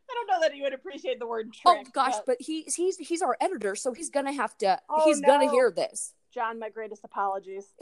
I 0.10 0.14
don't 0.14 0.28
know 0.28 0.42
that 0.42 0.54
he 0.54 0.62
would 0.62 0.74
appreciate 0.74 1.20
the 1.20 1.28
word 1.28 1.54
trick. 1.54 1.62
Oh 1.66 1.90
gosh, 1.94 2.16
but, 2.16 2.26
but 2.26 2.38
he's 2.42 2.76
he's 2.76 2.98
he's 2.98 3.22
our 3.22 3.38
editor, 3.40 3.76
so 3.76 3.94
he's 3.94 4.10
gonna 4.10 4.34
have 4.34 4.58
to. 4.58 4.82
Oh, 4.90 5.06
he's 5.06 5.22
no. 5.22 5.28
gonna 5.28 5.50
hear 5.50 5.72
this. 5.72 6.14
John, 6.34 6.60
my 6.60 6.70
greatest 6.70 7.04
apologies. 7.04 7.66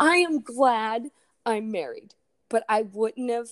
I 0.00 0.16
am 0.16 0.40
glad 0.40 1.10
I'm 1.46 1.70
married, 1.70 2.14
but 2.48 2.64
I 2.68 2.82
wouldn't 2.82 3.30
have. 3.30 3.48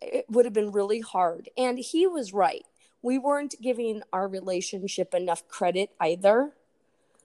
It 0.00 0.26
would 0.28 0.44
have 0.44 0.54
been 0.54 0.72
really 0.72 1.00
hard, 1.00 1.48
and 1.56 1.78
he 1.78 2.06
was 2.06 2.32
right 2.32 2.64
we 3.02 3.18
weren't 3.18 3.56
giving 3.60 4.02
our 4.12 4.28
relationship 4.28 5.12
enough 5.12 5.46
credit 5.48 5.90
either. 6.00 6.52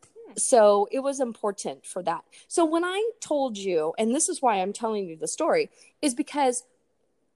Hmm. 0.03 0.33
So 0.35 0.87
it 0.91 0.99
was 0.99 1.19
important 1.19 1.85
for 1.85 2.01
that. 2.03 2.23
So 2.47 2.65
when 2.65 2.83
I 2.83 3.11
told 3.21 3.57
you, 3.57 3.93
and 3.97 4.13
this 4.13 4.27
is 4.27 4.41
why 4.41 4.55
I'm 4.55 4.73
telling 4.73 5.07
you 5.07 5.15
the 5.15 5.27
story, 5.27 5.69
is 6.01 6.15
because 6.15 6.63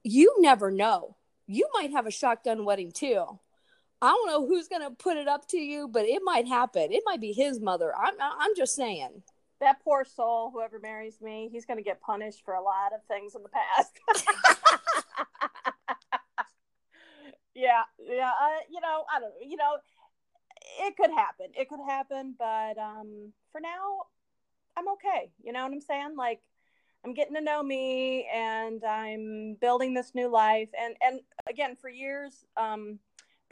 you 0.02 0.34
never 0.40 0.70
know. 0.70 1.14
You 1.46 1.68
might 1.72 1.92
have 1.92 2.06
a 2.06 2.10
shotgun 2.10 2.64
wedding 2.64 2.90
too. 2.90 3.38
I 4.02 4.08
don't 4.08 4.26
know 4.26 4.44
who's 4.44 4.66
going 4.66 4.82
to 4.82 4.90
put 4.90 5.16
it 5.16 5.28
up 5.28 5.46
to 5.50 5.56
you, 5.56 5.86
but 5.86 6.04
it 6.04 6.22
might 6.24 6.48
happen. 6.48 6.90
It 6.90 7.04
might 7.06 7.20
be 7.20 7.32
his 7.32 7.60
mother. 7.60 7.94
I'm 7.96 8.14
I'm 8.20 8.56
just 8.56 8.74
saying. 8.74 9.22
That 9.60 9.76
poor 9.84 10.04
soul, 10.04 10.50
whoever 10.52 10.80
marries 10.80 11.20
me, 11.20 11.48
he's 11.52 11.64
going 11.64 11.76
to 11.76 11.84
get 11.84 12.00
punished 12.00 12.44
for 12.44 12.54
a 12.54 12.60
lot 12.60 12.92
of 12.92 13.00
things 13.06 13.36
in 13.36 13.44
the 13.44 13.48
past. 13.48 13.92
yeah, 17.54 17.82
yeah. 18.00 18.30
Uh, 18.30 18.58
you 18.68 18.80
know, 18.80 19.04
I 19.14 19.20
don't. 19.20 19.34
You 19.48 19.56
know, 19.56 19.76
it 20.80 20.96
could 20.96 21.10
happen. 21.10 21.46
It 21.56 21.68
could 21.68 21.78
happen, 21.86 22.34
but 22.36 22.76
um, 22.78 23.32
for 23.52 23.60
now, 23.60 23.98
I'm 24.76 24.88
okay. 24.94 25.30
You 25.44 25.52
know 25.52 25.62
what 25.62 25.72
I'm 25.72 25.80
saying? 25.80 26.16
Like, 26.16 26.40
I'm 27.04 27.14
getting 27.14 27.34
to 27.34 27.40
know 27.40 27.62
me, 27.62 28.28
and 28.34 28.82
I'm 28.82 29.56
building 29.60 29.94
this 29.94 30.12
new 30.12 30.26
life. 30.26 30.70
And 30.76 30.96
and 31.00 31.20
again, 31.48 31.76
for 31.80 31.88
years, 31.88 32.44
um, 32.56 32.98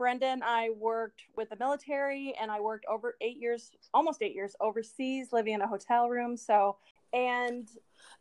Brenda 0.00 0.24
and 0.24 0.42
I 0.42 0.70
worked 0.70 1.24
with 1.36 1.50
the 1.50 1.56
military, 1.56 2.34
and 2.40 2.50
I 2.50 2.58
worked 2.58 2.86
over 2.86 3.16
eight 3.20 3.36
years, 3.36 3.70
almost 3.92 4.22
eight 4.22 4.34
years 4.34 4.56
overseas, 4.58 5.30
living 5.30 5.52
in 5.52 5.60
a 5.60 5.66
hotel 5.66 6.08
room. 6.08 6.38
So 6.38 6.78
and 7.12 7.68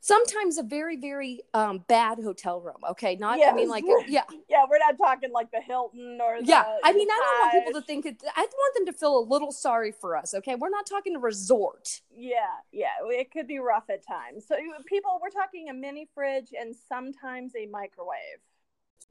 sometimes 0.01 0.57
a 0.57 0.63
very 0.63 0.97
very 0.97 1.41
um, 1.53 1.85
bad 1.87 2.17
hotel 2.19 2.59
room 2.59 2.75
okay? 2.89 3.15
Not 3.15 3.37
yes. 3.37 3.53
i 3.53 3.55
mean 3.55 3.69
like 3.69 3.85
yeah. 4.07 4.23
Yeah 4.49 4.65
we're 4.69 4.79
not 4.79 4.97
talking 4.97 5.31
like 5.31 5.51
the 5.51 5.61
hilton 5.61 6.19
or 6.21 6.41
the, 6.41 6.47
yeah 6.47 6.65
i 6.83 6.91
mean 6.91 7.07
i 7.09 7.15
don't 7.15 7.39
want 7.39 7.65
people 7.65 7.79
to 7.79 7.87
think 7.87 8.05
it 8.05 8.21
i 8.35 8.41
want 8.41 8.75
them 8.75 8.85
to 8.87 8.99
feel 8.99 9.17
a 9.17 9.25
little 9.25 9.51
sorry 9.51 9.93
for 9.93 10.17
us 10.17 10.33
okay? 10.33 10.55
We're 10.55 10.69
not 10.69 10.85
talking 10.85 11.15
a 11.15 11.19
resort. 11.19 12.01
Yeah 12.13 12.33
yeah 12.73 12.87
it 13.03 13.31
could 13.31 13.47
be 13.47 13.59
rough 13.59 13.89
at 13.89 14.05
times. 14.05 14.47
So 14.47 14.55
people 14.85 15.17
we're 15.21 15.29
talking 15.29 15.69
a 15.69 15.73
mini 15.73 16.09
fridge 16.13 16.49
and 16.59 16.75
sometimes 16.75 17.53
a 17.55 17.67
microwave 17.67 18.41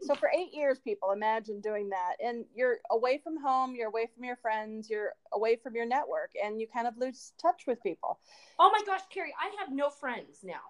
so 0.01 0.15
for 0.15 0.31
eight 0.37 0.55
years 0.55 0.79
people 0.79 1.11
imagine 1.13 1.61
doing 1.61 1.89
that. 1.91 2.17
And 2.25 2.45
you're 2.55 2.79
away 2.91 3.21
from 3.23 3.41
home 3.41 3.75
you're 3.75 3.89
away 3.89 4.09
from 4.15 4.25
your 4.25 4.37
friends 4.37 4.89
you're 4.91 5.13
away 5.33 5.57
from 5.57 5.75
your 5.75 5.87
network 5.87 6.31
and 6.43 6.61
you 6.61 6.67
kind 6.73 6.87
of 6.87 6.97
lose 6.99 7.33
touch 7.41 7.65
with 7.67 7.83
people. 7.83 8.19
Oh 8.59 8.71
my 8.71 8.81
gosh 8.87 9.03
carrie 9.13 9.35
i 9.41 9.55
have 9.61 9.75
no 9.75 9.91
friends 9.91 10.39
now. 10.43 10.61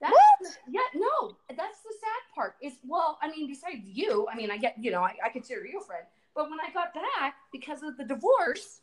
That's 0.00 0.12
what? 0.12 0.56
yeah 0.68 0.80
no 0.94 1.36
that's 1.48 1.80
the 1.82 1.94
sad 2.00 2.34
part 2.34 2.56
is 2.60 2.74
well 2.84 3.18
i 3.22 3.28
mean 3.28 3.46
besides 3.46 3.88
you 3.88 4.26
i 4.30 4.36
mean 4.36 4.50
i 4.50 4.56
get 4.56 4.74
you 4.78 4.90
know 4.90 5.02
I, 5.02 5.14
I 5.24 5.28
consider 5.30 5.64
you 5.64 5.78
a 5.80 5.84
friend 5.84 6.04
but 6.34 6.50
when 6.50 6.58
i 6.60 6.70
got 6.72 6.92
back 6.92 7.36
because 7.52 7.82
of 7.82 7.96
the 7.96 8.04
divorce 8.04 8.80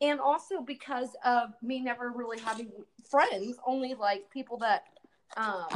and 0.00 0.20
also 0.20 0.60
because 0.60 1.10
of 1.24 1.50
me 1.62 1.80
never 1.80 2.10
really 2.10 2.38
having 2.38 2.70
friends 3.08 3.56
only 3.66 3.94
like 3.94 4.30
people 4.30 4.58
that 4.58 4.84
um, 5.36 5.66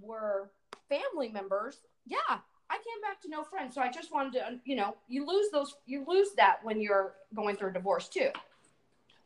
were 0.00 0.50
family 0.88 1.28
members 1.28 1.78
yeah 2.06 2.38
I 2.70 2.74
came 2.74 3.02
back 3.02 3.20
to 3.22 3.28
no 3.28 3.42
friends. 3.42 3.74
So 3.74 3.80
I 3.80 3.90
just 3.90 4.12
wanted 4.12 4.34
to, 4.34 4.60
you 4.64 4.76
know, 4.76 4.96
you 5.08 5.26
lose 5.26 5.50
those, 5.50 5.74
you 5.86 6.04
lose 6.06 6.28
that 6.36 6.58
when 6.62 6.80
you're 6.80 7.14
going 7.34 7.56
through 7.56 7.70
a 7.70 7.72
divorce 7.72 8.08
too. 8.08 8.30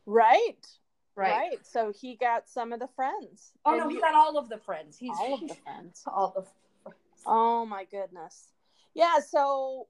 Right. 0.06 0.66
Right. 1.14 1.30
Right. 1.30 1.66
So 1.66 1.92
he 1.94 2.16
got 2.16 2.48
some 2.48 2.72
of 2.72 2.80
the 2.80 2.88
friends. 2.96 3.52
Oh 3.66 3.72
and 3.72 3.80
no, 3.80 3.88
he 3.88 4.00
got 4.00 4.14
all 4.14 4.38
of 4.38 4.48
the 4.48 4.58
friends. 4.58 4.96
He's 4.98 5.16
all 5.20 5.34
of 5.34 5.40
the 5.46 5.54
friends. 5.54 6.02
all 6.06 6.32
the 6.34 6.42
friends. 6.42 6.98
Oh 7.26 7.66
my 7.66 7.84
goodness. 7.84 8.48
Yeah. 8.94 9.18
So 9.20 9.88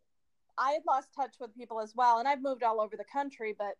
I 0.58 0.73
had 0.73 0.82
lost 0.87 1.08
touch 1.14 1.37
with 1.40 1.54
people 1.56 1.80
as 1.80 1.94
well, 1.94 2.18
and 2.18 2.26
I've 2.26 2.42
moved 2.42 2.64
all 2.64 2.80
over 2.80 2.96
the 2.96 3.04
country, 3.04 3.54
but 3.56 3.76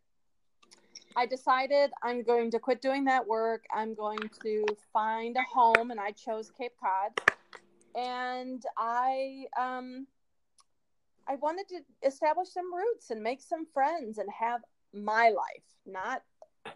I 1.17 1.27
decided 1.27 1.91
I'm 2.03 2.23
going 2.23 2.51
to 2.53 2.59
quit 2.59 2.81
doing 2.81 3.05
that 3.07 3.27
work. 3.27 3.65
I'm 3.75 3.95
going 3.95 4.31
to 4.43 4.65
find 4.93 5.37
a 5.37 5.43
home, 5.43 5.91
and 5.91 6.01
I 6.01 6.13
chose 6.13 6.51
Cape 6.57 6.73
Cod 6.81 7.34
and 7.95 8.63
I 8.77 9.47
um 9.59 10.07
I 11.27 11.37
wanted 11.37 11.69
to 11.69 12.07
establish 12.07 12.49
some 12.51 12.75
roots 12.75 13.11
and 13.11 13.23
make 13.23 13.41
some 13.41 13.67
friends 13.73 14.19
and 14.19 14.29
have 14.31 14.61
my 14.93 15.31
life, 15.31 15.65
not 15.87 16.23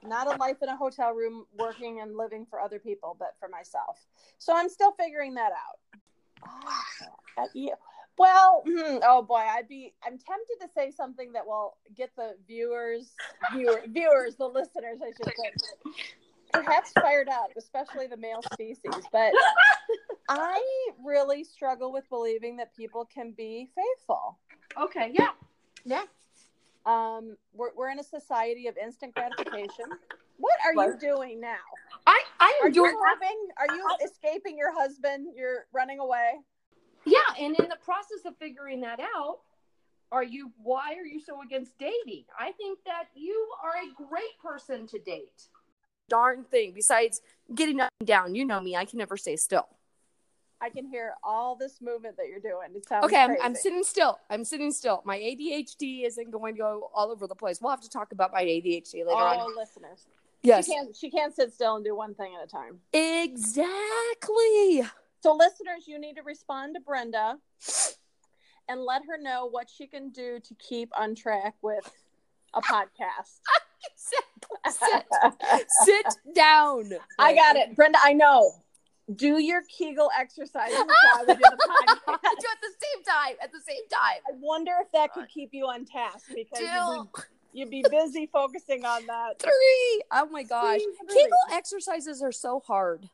not 0.07 0.27
a 0.27 0.37
life 0.37 0.59
in 0.63 0.69
a 0.69 0.77
hotel 0.77 1.13
room 1.13 1.47
working 1.57 2.01
and 2.01 2.17
living 2.17 2.47
for 2.49 2.61
other 2.61 2.79
people, 2.79 3.17
but 3.19 3.35
for 3.41 3.49
myself. 3.49 4.07
So 4.39 4.55
I'm 4.55 4.69
still 4.69 4.93
figuring 4.93 5.35
that 5.35 5.53
out. 5.53 7.49
Yeah. 7.55 7.75
Well, 8.19 8.65
hmm, 8.67 8.99
oh 9.05 9.23
boy, 9.23 9.37
I'd 9.37 9.69
be 9.69 9.95
I'm 10.05 10.19
tempted 10.19 10.57
to 10.61 10.69
say 10.75 10.91
something 10.91 11.33
that 11.33 11.47
will 11.47 11.77
get 11.97 12.11
the 12.17 12.35
viewers 12.47 13.15
viewer, 13.53 13.83
viewers, 13.89 14.37
the 14.37 14.47
listeners, 14.47 14.99
I 15.03 15.13
should 15.17 15.35
say, 15.37 15.53
perhaps 16.53 16.93
fired 16.93 17.29
up, 17.29 17.51
especially 17.57 18.09
the 18.09 18.17
male 18.17 18.43
species. 18.53 19.05
But 19.13 19.33
I 20.29 20.63
really 21.03 21.45
struggle 21.45 21.93
with 21.93 22.09
believing 22.11 22.57
that 22.59 22.77
people 22.77 23.05
can 23.07 23.33
be 23.33 23.71
faithful. 23.75 24.39
Okay, 24.81 25.11
yeah. 25.15 25.31
Yeah. 25.85 26.05
Um, 26.87 27.37
we're, 27.55 27.71
we're 27.77 27.91
in 27.91 27.99
a 27.99 28.05
society 28.05 28.67
of 28.67 28.77
instant 28.77 29.15
gratification. 29.15 29.87
What 30.39 30.55
are 30.65 30.87
you 30.87 30.97
doing 30.99 31.41
now? 31.41 31.57
I 32.07 32.23
I'm 32.41 32.55
are 32.63 32.71
doing. 32.71 32.93
You 32.93 33.03
living? 33.13 33.49
Are 33.59 33.75
you 33.75 33.85
escaping 34.05 34.57
your 34.57 34.73
husband? 34.73 35.29
You're 35.35 35.67
running 35.73 35.99
away. 35.99 36.35
Yeah, 37.05 37.19
and 37.39 37.59
in 37.59 37.69
the 37.69 37.79
process 37.85 38.25
of 38.25 38.37
figuring 38.39 38.81
that 38.83 39.01
out, 39.01 39.41
are 40.13 40.23
you? 40.23 40.53
Why 40.63 40.95
are 40.95 41.05
you 41.05 41.21
so 41.21 41.43
against 41.43 41.77
dating? 41.79 42.25
I 42.39 42.53
think 42.53 42.79
that 42.87 43.05
you 43.15 43.49
are 43.63 43.73
a 43.83 44.09
great 44.09 44.39
person 44.43 44.87
to 44.89 44.99
date 44.99 45.49
darn 46.09 46.45
thing 46.45 46.73
besides 46.75 47.21
getting 47.55 47.81
up 47.81 47.91
and 48.01 48.07
down. 48.07 48.35
You 48.35 48.45
know 48.45 48.61
me, 48.61 48.77
I 48.77 48.85
can 48.85 48.99
never 48.99 49.17
stay 49.17 49.37
still. 49.37 49.69
I 50.61 50.71
can 50.71 50.87
hear 50.87 51.15
all 51.23 51.57
this 51.57 51.81
movement 51.81 52.17
that 52.17 52.27
you're 52.29 52.41
doing. 52.41 52.75
It 52.75 52.89
sounds 52.89 53.05
okay. 53.05 53.21
I'm, 53.21 53.37
I'm, 53.43 53.55
sitting 53.55 53.85
still. 53.85 54.19
I'm 54.29 54.45
sitting 54.45 54.73
still. 54.73 55.03
My 55.05 55.17
ADHD 55.17 56.05
isn't 56.07 56.31
going 56.31 56.55
to 56.55 56.59
go 56.59 56.91
all 56.95 57.11
over 57.11 57.27
the 57.27 57.35
place. 57.35 57.61
We'll 57.61 57.71
have 57.71 57.81
to 57.83 57.89
talk 57.89 58.13
about 58.13 58.33
my 58.33 58.43
ADHD 58.43 59.07
later 59.07 59.11
on. 59.11 59.39
Oh, 59.41 59.53
listeners. 59.57 60.07
Yes. 60.43 60.67
She 60.67 60.73
can't, 60.73 60.97
she 60.97 61.11
can't 61.11 61.35
sit 61.35 61.53
still 61.53 61.77
and 61.77 61.85
do 61.85 61.95
one 61.97 62.15
thing 62.15 62.33
at 62.41 62.45
a 62.45 62.51
time. 62.51 62.79
Exactly. 62.93 63.69
So, 65.21 65.35
listeners, 65.35 65.87
you 65.87 65.99
need 65.99 66.15
to 66.15 66.23
respond 66.23 66.75
to 66.75 66.81
Brenda 66.81 67.39
and 68.69 68.81
let 68.81 69.03
her 69.09 69.19
know 69.21 69.49
what 69.51 69.69
she 69.69 69.87
can 69.87 70.11
do 70.11 70.39
to 70.41 70.55
keep 70.55 70.91
on 70.99 71.15
track 71.15 71.55
with 71.63 71.91
a 72.55 72.61
podcast. 72.61 73.41
sit, 73.97 74.25
sit 75.85 76.07
down. 76.35 76.91
I 77.19 77.35
got 77.35 77.57
it, 77.57 77.75
Brenda. 77.75 77.99
I 78.03 78.13
know. 78.13 78.53
Do 79.15 79.39
your 79.39 79.63
Kegel 79.63 80.11
exercises 80.19 80.77
while 80.77 81.27
we 81.27 81.35
do 81.35 81.41
the 81.41 81.59
podcast. 81.69 82.17
do 82.17 82.47
at 82.53 82.61
the 82.61 82.75
same 82.79 83.05
time. 83.05 83.37
At 83.43 83.53
the 83.53 83.61
same 83.67 83.89
time. 83.91 84.21
I 84.29 84.33
wonder 84.41 84.73
if 84.83 84.93
that 84.93 85.13
could 85.13 85.29
keep 85.29 85.51
you 85.53 85.65
on 85.65 85.85
task 85.85 86.27
because 86.35 86.61
you'd 87.53 87.71
be, 87.71 87.81
you'd 87.81 87.91
be, 87.91 87.91
busy 87.91 88.29
focusing 88.33 88.85
on 88.85 89.07
that. 89.07 89.39
Three. 89.39 90.03
Oh 90.13 90.29
my 90.31 90.43
gosh, 90.43 90.81
Kegel 91.09 91.39
exercises 91.53 92.23
are 92.23 92.33
so 92.33 92.61
hard. 92.61 93.09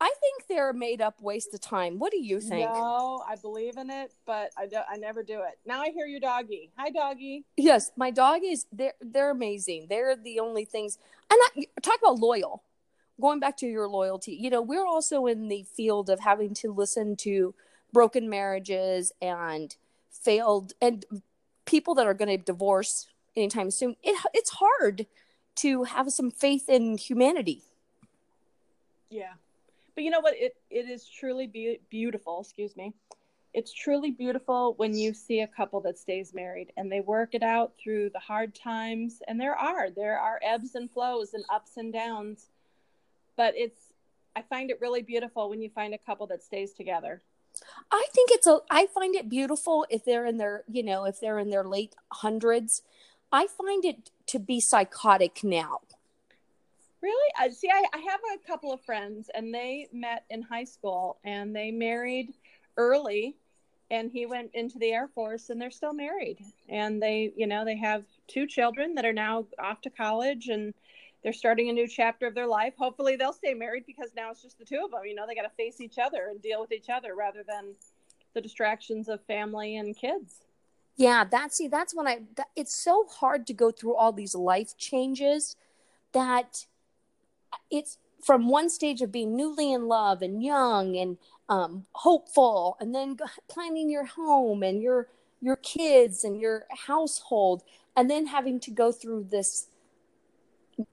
I 0.00 0.12
think 0.20 0.46
they're 0.48 0.70
a 0.70 0.74
made 0.74 1.00
up 1.00 1.20
waste 1.20 1.52
of 1.54 1.60
time. 1.60 1.98
What 1.98 2.12
do 2.12 2.22
you 2.22 2.40
think? 2.40 2.70
No, 2.70 3.24
I 3.26 3.34
believe 3.34 3.76
in 3.76 3.90
it, 3.90 4.12
but 4.26 4.52
I 4.56 4.66
don't, 4.66 4.86
I 4.88 4.96
never 4.96 5.24
do 5.24 5.40
it. 5.40 5.58
Now 5.66 5.80
I 5.80 5.90
hear 5.90 6.06
your 6.06 6.20
doggy. 6.20 6.70
Hi, 6.76 6.90
doggy. 6.90 7.44
Yes, 7.56 7.90
my 7.96 8.12
dog 8.12 8.42
is. 8.44 8.66
They're 8.70 8.94
they're 9.00 9.30
amazing. 9.30 9.86
They're 9.88 10.14
the 10.14 10.38
only 10.38 10.64
things. 10.64 10.98
And 11.30 11.38
I, 11.42 11.80
talk 11.82 11.98
about 11.98 12.18
loyal. 12.18 12.62
Going 13.20 13.40
back 13.40 13.56
to 13.58 13.66
your 13.66 13.88
loyalty, 13.88 14.32
you 14.32 14.50
know, 14.50 14.62
we're 14.62 14.86
also 14.86 15.26
in 15.26 15.48
the 15.48 15.64
field 15.64 16.08
of 16.08 16.20
having 16.20 16.54
to 16.54 16.72
listen 16.72 17.16
to 17.16 17.54
broken 17.92 18.28
marriages 18.28 19.12
and 19.20 19.74
failed 20.10 20.72
and 20.80 21.04
people 21.64 21.94
that 21.94 22.06
are 22.06 22.14
going 22.14 22.28
to 22.28 22.42
divorce 22.42 23.08
anytime 23.36 23.70
soon. 23.70 23.96
It, 24.02 24.16
it's 24.32 24.50
hard 24.50 25.06
to 25.56 25.84
have 25.84 26.12
some 26.12 26.30
faith 26.30 26.68
in 26.68 26.96
humanity. 26.96 27.62
Yeah 29.10 29.32
but 29.98 30.04
you 30.04 30.12
know 30.12 30.20
what 30.20 30.36
it, 30.36 30.54
it 30.70 30.88
is 30.88 31.08
truly 31.08 31.48
be- 31.48 31.80
beautiful 31.90 32.40
excuse 32.40 32.76
me 32.76 32.92
it's 33.52 33.72
truly 33.72 34.12
beautiful 34.12 34.74
when 34.76 34.94
you 34.96 35.12
see 35.12 35.40
a 35.40 35.46
couple 35.48 35.80
that 35.80 35.98
stays 35.98 36.32
married 36.32 36.72
and 36.76 36.92
they 36.92 37.00
work 37.00 37.30
it 37.34 37.42
out 37.42 37.72
through 37.82 38.08
the 38.10 38.18
hard 38.20 38.54
times 38.54 39.20
and 39.26 39.40
there 39.40 39.56
are 39.56 39.90
there 39.90 40.16
are 40.16 40.38
ebbs 40.44 40.76
and 40.76 40.88
flows 40.88 41.34
and 41.34 41.44
ups 41.52 41.78
and 41.78 41.92
downs 41.92 42.46
but 43.38 43.54
it's 43.56 43.94
i 44.36 44.42
find 44.42 44.70
it 44.70 44.78
really 44.82 45.00
beautiful 45.00 45.48
when 45.48 45.62
you 45.62 45.70
find 45.70 45.94
a 45.94 45.98
couple 45.98 46.26
that 46.26 46.42
stays 46.42 46.74
together 46.74 47.22
i 47.90 48.04
think 48.12 48.30
it's 48.30 48.46
a 48.46 48.58
i 48.70 48.84
find 48.86 49.14
it 49.14 49.30
beautiful 49.30 49.86
if 49.88 50.04
they're 50.04 50.26
in 50.26 50.36
their 50.36 50.64
you 50.68 50.82
know 50.82 51.06
if 51.06 51.18
they're 51.18 51.38
in 51.38 51.48
their 51.48 51.64
late 51.64 51.94
hundreds 52.12 52.82
i 53.32 53.46
find 53.46 53.86
it 53.86 54.10
to 54.26 54.38
be 54.38 54.60
psychotic 54.60 55.42
now 55.42 55.80
Really? 57.00 57.32
I 57.38 57.50
see. 57.50 57.70
I, 57.70 57.84
I 57.94 57.98
have 57.98 58.20
a 58.34 58.46
couple 58.46 58.72
of 58.72 58.80
friends, 58.80 59.30
and 59.34 59.54
they 59.54 59.88
met 59.92 60.24
in 60.30 60.42
high 60.42 60.64
school, 60.64 61.18
and 61.24 61.54
they 61.54 61.70
married 61.70 62.34
early, 62.76 63.36
and 63.90 64.10
he 64.10 64.26
went 64.26 64.50
into 64.54 64.78
the 64.78 64.90
Air 64.90 65.08
Force, 65.14 65.50
and 65.50 65.60
they're 65.60 65.70
still 65.70 65.92
married, 65.92 66.38
and 66.68 67.00
they, 67.00 67.32
you 67.36 67.46
know, 67.46 67.64
they 67.64 67.76
have 67.76 68.04
two 68.26 68.46
children 68.46 68.94
that 68.96 69.04
are 69.04 69.12
now 69.12 69.46
off 69.60 69.80
to 69.82 69.90
college, 69.90 70.48
and 70.48 70.74
they're 71.22 71.32
starting 71.32 71.68
a 71.68 71.72
new 71.72 71.88
chapter 71.88 72.26
of 72.26 72.34
their 72.34 72.46
life. 72.46 72.74
Hopefully, 72.78 73.16
they'll 73.16 73.32
stay 73.32 73.54
married 73.54 73.84
because 73.86 74.10
now 74.16 74.30
it's 74.30 74.42
just 74.42 74.58
the 74.58 74.64
two 74.64 74.82
of 74.84 74.92
them. 74.92 75.00
You 75.04 75.14
know, 75.14 75.26
they 75.26 75.34
got 75.34 75.42
to 75.42 75.50
face 75.56 75.80
each 75.80 75.98
other 75.98 76.28
and 76.30 76.40
deal 76.40 76.60
with 76.60 76.72
each 76.72 76.88
other 76.88 77.14
rather 77.16 77.42
than 77.46 77.74
the 78.34 78.40
distractions 78.40 79.08
of 79.08 79.20
family 79.24 79.76
and 79.76 79.96
kids. 79.96 80.36
Yeah, 80.96 81.24
that's 81.24 81.56
see, 81.56 81.68
that's 81.68 81.94
when 81.94 82.06
I. 82.06 82.20
That, 82.36 82.48
it's 82.56 82.74
so 82.74 83.06
hard 83.08 83.46
to 83.48 83.52
go 83.52 83.70
through 83.70 83.94
all 83.94 84.12
these 84.12 84.34
life 84.34 84.76
changes 84.76 85.56
that 86.12 86.66
it's 87.70 87.98
from 88.22 88.48
one 88.48 88.68
stage 88.68 89.00
of 89.00 89.12
being 89.12 89.36
newly 89.36 89.72
in 89.72 89.86
love 89.86 90.22
and 90.22 90.42
young 90.42 90.96
and 90.96 91.18
um, 91.48 91.86
hopeful, 91.92 92.76
and 92.80 92.94
then 92.94 93.16
planning 93.48 93.90
your 93.90 94.04
home 94.04 94.62
and 94.62 94.82
your 94.82 95.08
your 95.40 95.56
kids 95.56 96.24
and 96.24 96.40
your 96.40 96.66
household, 96.86 97.62
and 97.96 98.10
then 98.10 98.26
having 98.26 98.58
to 98.60 98.70
go 98.70 98.92
through 98.92 99.28
this 99.30 99.68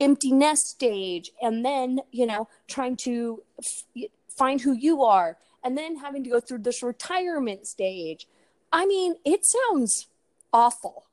empty 0.00 0.32
nest 0.32 0.68
stage, 0.68 1.32
and 1.42 1.64
then 1.64 2.00
you 2.12 2.26
know 2.26 2.48
trying 2.68 2.96
to 2.96 3.42
f- 3.58 3.84
find 4.28 4.60
who 4.60 4.72
you 4.72 5.02
are, 5.02 5.38
and 5.64 5.76
then 5.76 5.96
having 5.96 6.24
to 6.24 6.30
go 6.30 6.40
through 6.40 6.58
this 6.58 6.82
retirement 6.82 7.66
stage. 7.66 8.28
I 8.72 8.86
mean, 8.86 9.14
it 9.24 9.44
sounds 9.44 10.08
awful. 10.52 11.04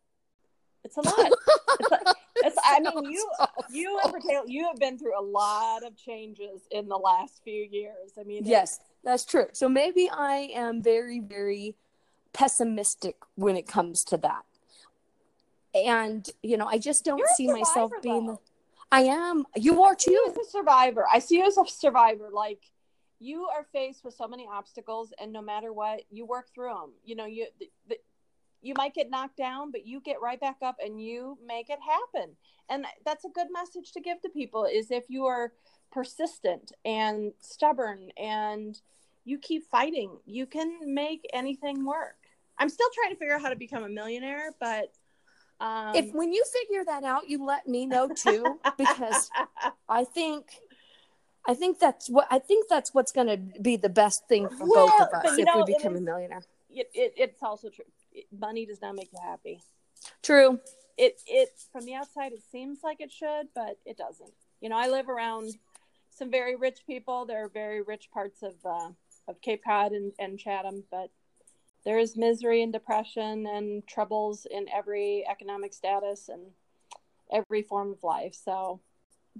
It's 0.83 0.97
a 0.97 1.01
lot. 1.01 1.31
it's, 1.79 1.91
like, 1.91 2.01
It's, 2.35 2.57
I 2.65 2.79
mean, 2.79 3.11
you, 3.11 3.29
you 3.69 3.99
in 4.03 4.11
particular, 4.11 4.43
you 4.47 4.67
have 4.67 4.77
been 4.77 4.97
through 4.97 5.17
a 5.17 5.23
lot 5.23 5.83
of 5.83 5.95
changes 5.95 6.61
in 6.71 6.89
the 6.89 6.97
last 6.97 7.41
few 7.43 7.67
years. 7.71 8.11
I 8.19 8.23
mean, 8.23 8.43
yes, 8.45 8.79
that's 9.03 9.23
true. 9.23 9.45
So 9.53 9.69
maybe 9.69 10.09
I 10.11 10.49
am 10.53 10.81
very, 10.81 11.19
very 11.19 11.75
pessimistic 12.33 13.15
when 13.35 13.55
it 13.55 13.67
comes 13.67 14.03
to 14.05 14.17
that. 14.17 14.43
And 15.73 16.29
you 16.41 16.57
know, 16.57 16.67
I 16.67 16.79
just 16.79 17.05
don't 17.05 17.23
see 17.35 17.47
myself 17.47 17.91
being. 18.01 18.27
The, 18.27 18.37
I 18.93 19.01
am. 19.05 19.43
You 19.55 19.81
are 19.81 19.95
too. 19.95 20.11
You 20.11 20.27
as 20.29 20.37
a 20.37 20.51
survivor. 20.51 21.07
I 21.11 21.17
see 21.17 21.37
you 21.37 21.47
as 21.47 21.57
a 21.57 21.65
survivor. 21.65 22.29
Like 22.31 22.61
you 23.19 23.47
are 23.47 23.65
faced 23.73 24.03
with 24.05 24.13
so 24.13 24.27
many 24.27 24.47
obstacles, 24.47 25.11
and 25.19 25.33
no 25.33 25.41
matter 25.41 25.73
what, 25.73 26.01
you 26.11 26.27
work 26.27 26.53
through 26.53 26.75
them. 26.75 26.91
You 27.03 27.15
know, 27.15 27.25
you 27.25 27.47
the, 27.59 27.71
the, 27.89 27.97
you 28.61 28.75
might 28.77 28.93
get 28.93 29.09
knocked 29.09 29.35
down, 29.35 29.71
but 29.71 29.87
you 29.87 29.99
get 29.99 30.21
right 30.21 30.39
back 30.39 30.57
up 30.61 30.75
and 30.79 31.01
you 31.01 31.39
make 31.43 31.71
it 31.71 31.79
happen. 31.81 32.35
And 32.69 32.85
that's 33.03 33.25
a 33.25 33.29
good 33.29 33.47
message 33.51 33.93
to 33.93 33.99
give 33.99 34.21
to 34.21 34.29
people. 34.29 34.65
Is 34.65 34.91
if 34.91 35.05
you 35.09 35.25
are 35.25 35.53
persistent 35.91 36.71
and 36.85 37.33
stubborn 37.39 38.11
and 38.15 38.79
you 39.25 39.39
keep 39.39 39.63
fighting, 39.71 40.19
you 40.27 40.45
can 40.45 40.93
make 40.93 41.27
anything 41.33 41.83
work. 41.83 42.17
I'm 42.59 42.69
still 42.69 42.89
trying 42.93 43.11
to 43.11 43.17
figure 43.17 43.33
out 43.33 43.41
how 43.41 43.49
to 43.49 43.55
become 43.55 43.85
a 43.85 43.89
millionaire, 43.89 44.51
but 44.59 44.93
um, 45.59 45.95
if 45.95 46.13
when 46.13 46.33
you 46.33 46.43
figure 46.61 46.83
that 46.85 47.03
out, 47.03 47.29
you 47.29 47.43
let 47.43 47.67
me 47.67 47.85
know 47.85 48.09
too, 48.09 48.59
because 48.77 49.29
I 49.89 50.03
think 50.03 50.47
I 51.47 51.53
think 51.53 51.79
that's 51.79 52.09
what 52.09 52.27
I 52.29 52.39
think 52.39 52.67
that's 52.69 52.93
what's 52.93 53.11
going 53.11 53.27
to 53.27 53.37
be 53.61 53.75
the 53.75 53.89
best 53.89 54.27
thing 54.27 54.49
for 54.49 54.65
well, 54.65 54.87
both 54.87 55.07
of 55.07 55.25
us 55.25 55.37
if 55.37 55.45
know, 55.45 55.63
we 55.65 55.73
become 55.73 55.95
a 55.95 56.01
millionaire. 56.01 56.43
It, 56.69 56.89
it, 56.93 57.13
it's 57.17 57.43
also 57.43 57.69
true. 57.69 57.85
Money 58.37 58.65
does 58.65 58.81
not 58.81 58.95
make 58.95 59.09
you 59.11 59.19
happy. 59.21 59.61
True. 60.21 60.59
It 60.97 61.19
it 61.27 61.49
from 61.71 61.85
the 61.85 61.95
outside 61.95 62.31
it 62.33 62.43
seems 62.51 62.79
like 62.83 63.01
it 63.01 63.11
should, 63.11 63.47
but 63.55 63.77
it 63.85 63.97
doesn't. 63.97 64.33
You 64.61 64.69
know, 64.69 64.77
I 64.77 64.87
live 64.87 65.09
around 65.09 65.51
some 66.11 66.31
very 66.31 66.55
rich 66.55 66.79
people. 66.87 67.25
There 67.25 67.43
are 67.43 67.49
very 67.49 67.81
rich 67.81 68.09
parts 68.13 68.43
of 68.43 68.53
uh, 68.63 68.89
of 69.27 69.41
Cape 69.41 69.63
Cod 69.63 69.91
and, 69.91 70.13
and 70.19 70.39
Chatham, 70.39 70.83
but 70.91 71.09
there 71.85 71.99
is 71.99 72.15
misery 72.15 72.63
and 72.63 72.71
depression 72.71 73.45
and 73.45 73.85
troubles 73.87 74.47
in 74.49 74.67
every 74.69 75.25
economic 75.29 75.73
status 75.73 76.29
and 76.29 76.41
every 77.31 77.61
form 77.61 77.91
of 77.91 78.03
life. 78.03 78.35
So, 78.35 78.79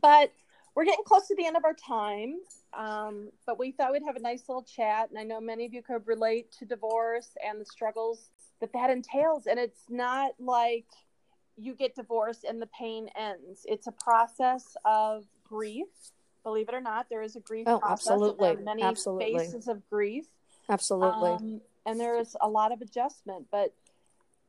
but 0.01 0.31
we're 0.75 0.85
getting 0.85 1.05
close 1.05 1.27
to 1.27 1.35
the 1.35 1.45
end 1.45 1.55
of 1.55 1.65
our 1.65 1.75
time. 1.75 2.37
Um, 2.73 3.29
but 3.45 3.59
we 3.59 3.71
thought 3.71 3.91
we'd 3.91 4.03
have 4.05 4.15
a 4.15 4.21
nice 4.21 4.43
little 4.49 4.63
chat. 4.63 5.09
And 5.09 5.19
I 5.19 5.23
know 5.23 5.39
many 5.39 5.65
of 5.65 5.73
you 5.73 5.83
could 5.83 6.05
relate 6.07 6.51
to 6.59 6.65
divorce 6.65 7.29
and 7.47 7.61
the 7.61 7.65
struggles 7.65 8.29
that 8.59 8.73
that 8.73 8.89
entails. 8.89 9.45
And 9.45 9.59
it's 9.59 9.83
not 9.89 10.31
like 10.39 10.87
you 11.55 11.75
get 11.75 11.95
divorced 11.95 12.45
and 12.45 12.61
the 12.61 12.69
pain 12.77 13.09
ends, 13.15 13.65
it's 13.65 13.87
a 13.87 13.91
process 13.91 14.75
of 14.85 15.25
grief. 15.43 15.85
Believe 16.43 16.67
it 16.67 16.75
or 16.75 16.81
not, 16.81 17.07
there 17.09 17.21
is 17.21 17.35
a 17.35 17.39
grief 17.39 17.67
oh, 17.67 17.79
process. 17.79 18.11
Absolutely. 18.11 18.55
many 18.63 18.81
absolutely. 18.81 19.37
phases 19.37 19.67
of 19.67 19.87
grief. 19.89 20.25
Absolutely. 20.67 21.29
Um, 21.29 21.61
and 21.85 21.99
there 21.99 22.17
is 22.17 22.35
a 22.41 22.47
lot 22.47 22.71
of 22.71 22.81
adjustment, 22.81 23.47
but 23.51 23.73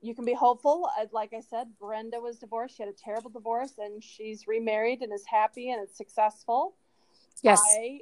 you 0.00 0.14
can 0.14 0.24
be 0.24 0.34
hopeful. 0.34 0.88
Uh, 1.00 1.06
like 1.12 1.32
I 1.32 1.40
said, 1.40 1.68
Brenda 1.80 2.20
was 2.20 2.38
divorced. 2.38 2.76
She 2.76 2.82
had 2.82 2.92
a 2.92 2.96
terrible 2.96 3.30
divorce, 3.30 3.72
and 3.78 4.02
she's 4.02 4.46
remarried 4.46 5.00
and 5.00 5.12
is 5.12 5.24
happy 5.26 5.70
and 5.70 5.82
it's 5.82 5.96
successful. 5.96 6.74
Yes, 7.42 7.60
I, 7.66 8.00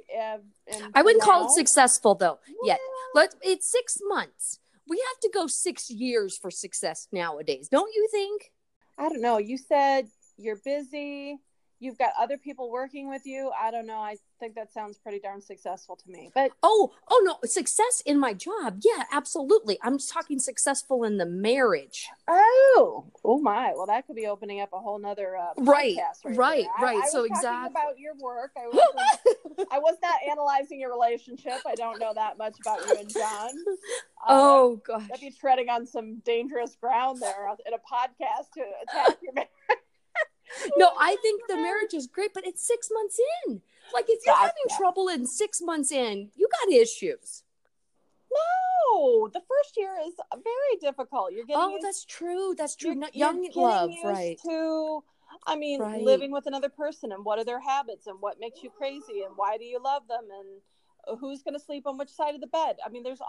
I 0.93 1.01
wouldn't 1.01 1.21
now, 1.21 1.25
call 1.25 1.45
it 1.47 1.51
successful 1.51 2.15
though. 2.15 2.39
Well, 2.47 2.57
yet, 2.65 2.79
let 3.15 3.35
it's 3.41 3.69
six 3.69 3.97
months. 4.07 4.59
We 4.87 5.03
have 5.07 5.19
to 5.21 5.29
go 5.33 5.47
six 5.47 5.89
years 5.89 6.37
for 6.37 6.51
success 6.51 7.07
nowadays, 7.11 7.67
don't 7.67 7.93
you 7.93 8.07
think? 8.11 8.51
I 8.97 9.09
don't 9.09 9.21
know. 9.21 9.39
You 9.39 9.57
said 9.57 10.07
you're 10.37 10.59
busy 10.63 11.39
you've 11.83 11.97
got 11.97 12.11
other 12.17 12.37
people 12.37 12.71
working 12.71 13.09
with 13.09 13.25
you. 13.25 13.51
I 13.59 13.71
don't 13.71 13.85
know. 13.85 13.99
I 13.99 14.17
think 14.39 14.55
that 14.55 14.73
sounds 14.73 14.97
pretty 14.97 15.19
darn 15.19 15.41
successful 15.41 15.95
to 15.97 16.09
me. 16.09 16.31
But 16.33 16.51
oh, 16.63 16.91
oh 17.09 17.21
no, 17.25 17.47
success 17.47 18.01
in 18.05 18.19
my 18.19 18.33
job. 18.33 18.81
Yeah, 18.83 19.03
absolutely. 19.11 19.77
I'm 19.81 19.97
just 19.97 20.11
talking 20.11 20.39
successful 20.39 21.03
in 21.03 21.17
the 21.17 21.25
marriage. 21.25 22.07
Oh, 22.27 23.05
oh 23.23 23.39
my. 23.39 23.73
Well, 23.75 23.87
that 23.87 24.07
could 24.07 24.15
be 24.15 24.27
opening 24.27 24.61
up 24.61 24.69
a 24.73 24.79
whole 24.79 24.99
nother 24.99 25.35
uh, 25.35 25.53
right, 25.57 25.97
right, 26.23 26.37
right, 26.37 26.65
I, 26.77 26.83
right. 26.83 27.03
I, 27.03 27.07
so 27.09 27.23
exactly 27.23 27.71
about 27.71 27.99
your 27.99 28.13
work. 28.19 28.51
I 28.57 28.67
was, 28.73 29.67
I 29.71 29.79
was 29.79 29.97
not 30.01 30.15
analyzing 30.29 30.79
your 30.79 30.91
relationship. 30.91 31.59
I 31.65 31.75
don't 31.75 31.99
know 31.99 32.13
that 32.13 32.37
much 32.37 32.55
about 32.61 32.79
you 32.87 32.97
and 32.99 33.09
John. 33.09 33.49
Uh, 33.49 34.27
oh 34.29 34.81
gosh, 34.85 35.03
I'd 35.13 35.19
be 35.19 35.31
treading 35.31 35.69
on 35.69 35.85
some 35.85 36.19
dangerous 36.19 36.75
ground 36.79 37.21
there 37.21 37.49
in 37.65 37.73
a 37.73 37.77
podcast 37.77 38.51
to 38.55 38.61
attack 38.83 39.17
your 39.21 39.33
marriage 39.35 39.49
no, 40.77 40.91
I 40.99 41.15
think 41.21 41.43
the 41.47 41.55
marriage 41.55 41.93
is 41.93 42.07
great, 42.07 42.33
but 42.33 42.45
it's 42.45 42.65
six 42.65 42.89
months 42.91 43.19
in. 43.45 43.61
Like 43.93 44.05
if 44.07 44.25
you're 44.25 44.35
having 44.35 44.53
trouble 44.77 45.07
in 45.07 45.27
six 45.27 45.61
months 45.61 45.91
in, 45.91 46.29
you 46.35 46.47
got 46.61 46.73
issues. 46.73 47.43
No, 48.31 49.27
the 49.27 49.41
first 49.41 49.77
year 49.77 49.95
is 50.07 50.13
very 50.31 50.79
difficult. 50.81 51.31
You're 51.31 51.45
getting. 51.45 51.61
Oh, 51.61 51.77
that's 51.81 52.05
true. 52.05 52.55
That's 52.57 52.75
true. 52.75 53.01
Young 53.13 53.49
love, 53.55 53.91
right? 54.03 54.39
To, 54.45 55.03
I 55.45 55.55
mean, 55.55 55.81
right. 55.81 56.01
living 56.01 56.31
with 56.31 56.45
another 56.47 56.69
person 56.69 57.11
and 57.11 57.25
what 57.25 57.39
are 57.39 57.45
their 57.45 57.59
habits 57.59 58.07
and 58.07 58.17
what 58.19 58.39
makes 58.39 58.63
you 58.63 58.69
crazy 58.69 59.23
and 59.25 59.33
why 59.35 59.57
do 59.57 59.65
you 59.65 59.79
love 59.81 60.07
them 60.07 60.23
and 60.39 61.19
who's 61.19 61.43
going 61.43 61.53
to 61.53 61.59
sleep 61.59 61.85
on 61.85 61.97
which 61.97 62.09
side 62.09 62.35
of 62.35 62.41
the 62.41 62.47
bed. 62.47 62.77
I 62.85 62.89
mean, 62.89 63.03
there's 63.03 63.21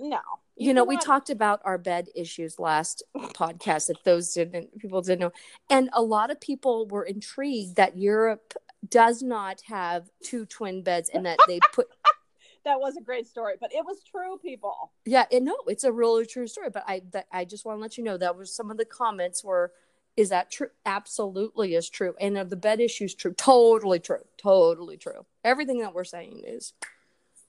no. 0.00 0.20
You, 0.56 0.68
you 0.68 0.74
know, 0.74 0.84
we 0.84 0.98
talked 0.98 1.30
about 1.30 1.60
our 1.64 1.78
bed 1.78 2.08
issues 2.14 2.58
last 2.58 3.02
podcast. 3.16 3.90
If 3.90 4.02
those 4.04 4.32
didn't, 4.34 4.78
people 4.78 5.00
didn't 5.00 5.20
know, 5.20 5.32
and 5.70 5.88
a 5.92 6.02
lot 6.02 6.30
of 6.30 6.40
people 6.40 6.86
were 6.86 7.04
intrigued 7.04 7.76
that 7.76 7.96
Europe 7.96 8.54
does 8.88 9.22
not 9.22 9.62
have 9.66 10.08
two 10.22 10.46
twin 10.46 10.82
beds 10.82 11.10
and 11.12 11.26
that 11.26 11.38
they 11.46 11.60
put. 11.72 11.88
that 12.64 12.80
was 12.80 12.96
a 12.96 13.00
great 13.00 13.26
story, 13.26 13.54
but 13.60 13.72
it 13.72 13.84
was 13.84 14.02
true, 14.02 14.38
people. 14.38 14.92
Yeah, 15.04 15.24
and 15.32 15.44
no, 15.44 15.56
it's 15.66 15.84
a 15.84 15.92
really 15.92 16.26
true 16.26 16.46
story. 16.46 16.70
But 16.70 16.84
I, 16.86 17.02
that, 17.12 17.26
I 17.32 17.44
just 17.44 17.64
want 17.64 17.78
to 17.78 17.82
let 17.82 17.98
you 17.98 18.04
know 18.04 18.16
that 18.16 18.36
was 18.36 18.54
some 18.54 18.70
of 18.70 18.76
the 18.76 18.84
comments 18.84 19.42
were, 19.42 19.72
is 20.16 20.28
that 20.30 20.50
true? 20.50 20.68
Absolutely 20.84 21.74
is 21.74 21.88
true, 21.88 22.14
and 22.20 22.36
of 22.36 22.50
the 22.50 22.56
bed 22.56 22.80
issues 22.80 23.14
true, 23.14 23.32
totally 23.32 23.98
true, 23.98 24.24
totally 24.36 24.96
true. 24.96 25.24
Everything 25.44 25.80
that 25.80 25.94
we're 25.94 26.04
saying 26.04 26.42
is. 26.46 26.74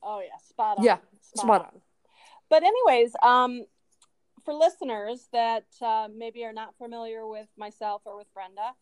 Oh 0.04 0.22
yeah, 0.22 0.38
spot 0.48 0.80
on. 0.80 0.84
Yeah, 0.84 0.98
spot, 1.22 1.44
spot 1.44 1.62
on. 1.62 1.68
on. 1.68 1.82
But 2.52 2.64
anyways, 2.64 3.14
um, 3.24 3.64
for 4.44 4.54
listeners 4.54 5.30
that 5.32 5.68
uh, 5.82 6.10
maybe 6.14 6.44
are 6.44 6.52
not 6.52 6.78
familiar 6.78 7.26
with 7.26 7.48
myself 7.58 8.02
or 8.04 8.18
with 8.18 8.28
Brenda, 8.34 8.74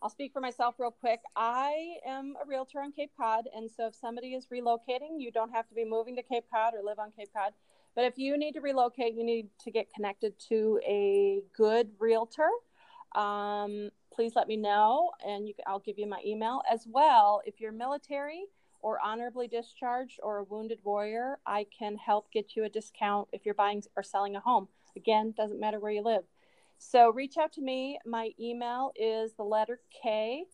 I'll 0.00 0.08
speak 0.08 0.32
for 0.32 0.40
myself 0.40 0.76
real 0.78 0.90
quick. 0.90 1.20
I 1.36 1.96
am 2.06 2.36
a 2.42 2.48
realtor 2.48 2.80
on 2.80 2.90
Cape 2.90 3.10
Cod, 3.20 3.44
and 3.54 3.70
so 3.70 3.88
if 3.88 3.94
somebody 3.94 4.28
is 4.28 4.46
relocating, 4.46 5.18
you 5.18 5.30
don't 5.30 5.50
have 5.50 5.68
to 5.68 5.74
be 5.74 5.84
moving 5.84 6.16
to 6.16 6.22
Cape 6.22 6.44
Cod 6.50 6.72
or 6.72 6.82
live 6.82 6.98
on 6.98 7.12
Cape 7.12 7.28
Cod. 7.36 7.52
But 7.94 8.06
if 8.06 8.16
you 8.16 8.38
need 8.38 8.52
to 8.52 8.62
relocate, 8.62 9.12
you 9.12 9.24
need 9.24 9.48
to 9.64 9.70
get 9.70 9.92
connected 9.92 10.32
to 10.48 10.80
a 10.86 11.42
good 11.54 11.90
realtor. 11.98 12.48
Um, 13.14 13.90
please 14.10 14.32
let 14.36 14.48
me 14.48 14.56
know, 14.56 15.10
and 15.22 15.46
you, 15.46 15.54
I'll 15.66 15.80
give 15.80 15.98
you 15.98 16.06
my 16.06 16.22
email 16.24 16.62
as 16.72 16.86
well. 16.90 17.42
If 17.44 17.60
you're 17.60 17.72
military, 17.72 18.44
or 18.80 18.98
honorably 19.04 19.48
discharged 19.48 20.20
or 20.22 20.38
a 20.38 20.44
wounded 20.44 20.78
warrior, 20.84 21.38
I 21.46 21.66
can 21.76 21.96
help 21.96 22.30
get 22.32 22.56
you 22.56 22.64
a 22.64 22.68
discount 22.68 23.28
if 23.32 23.44
you're 23.44 23.54
buying 23.54 23.82
or 23.96 24.02
selling 24.02 24.36
a 24.36 24.40
home. 24.40 24.68
Again, 24.96 25.34
doesn't 25.36 25.60
matter 25.60 25.80
where 25.80 25.92
you 25.92 26.02
live. 26.02 26.24
So 26.78 27.10
reach 27.10 27.36
out 27.36 27.52
to 27.54 27.62
me. 27.62 27.98
My 28.06 28.30
email 28.40 28.92
is 28.96 29.34
the 29.34 29.42
letter 29.42 29.80
K 30.02 30.44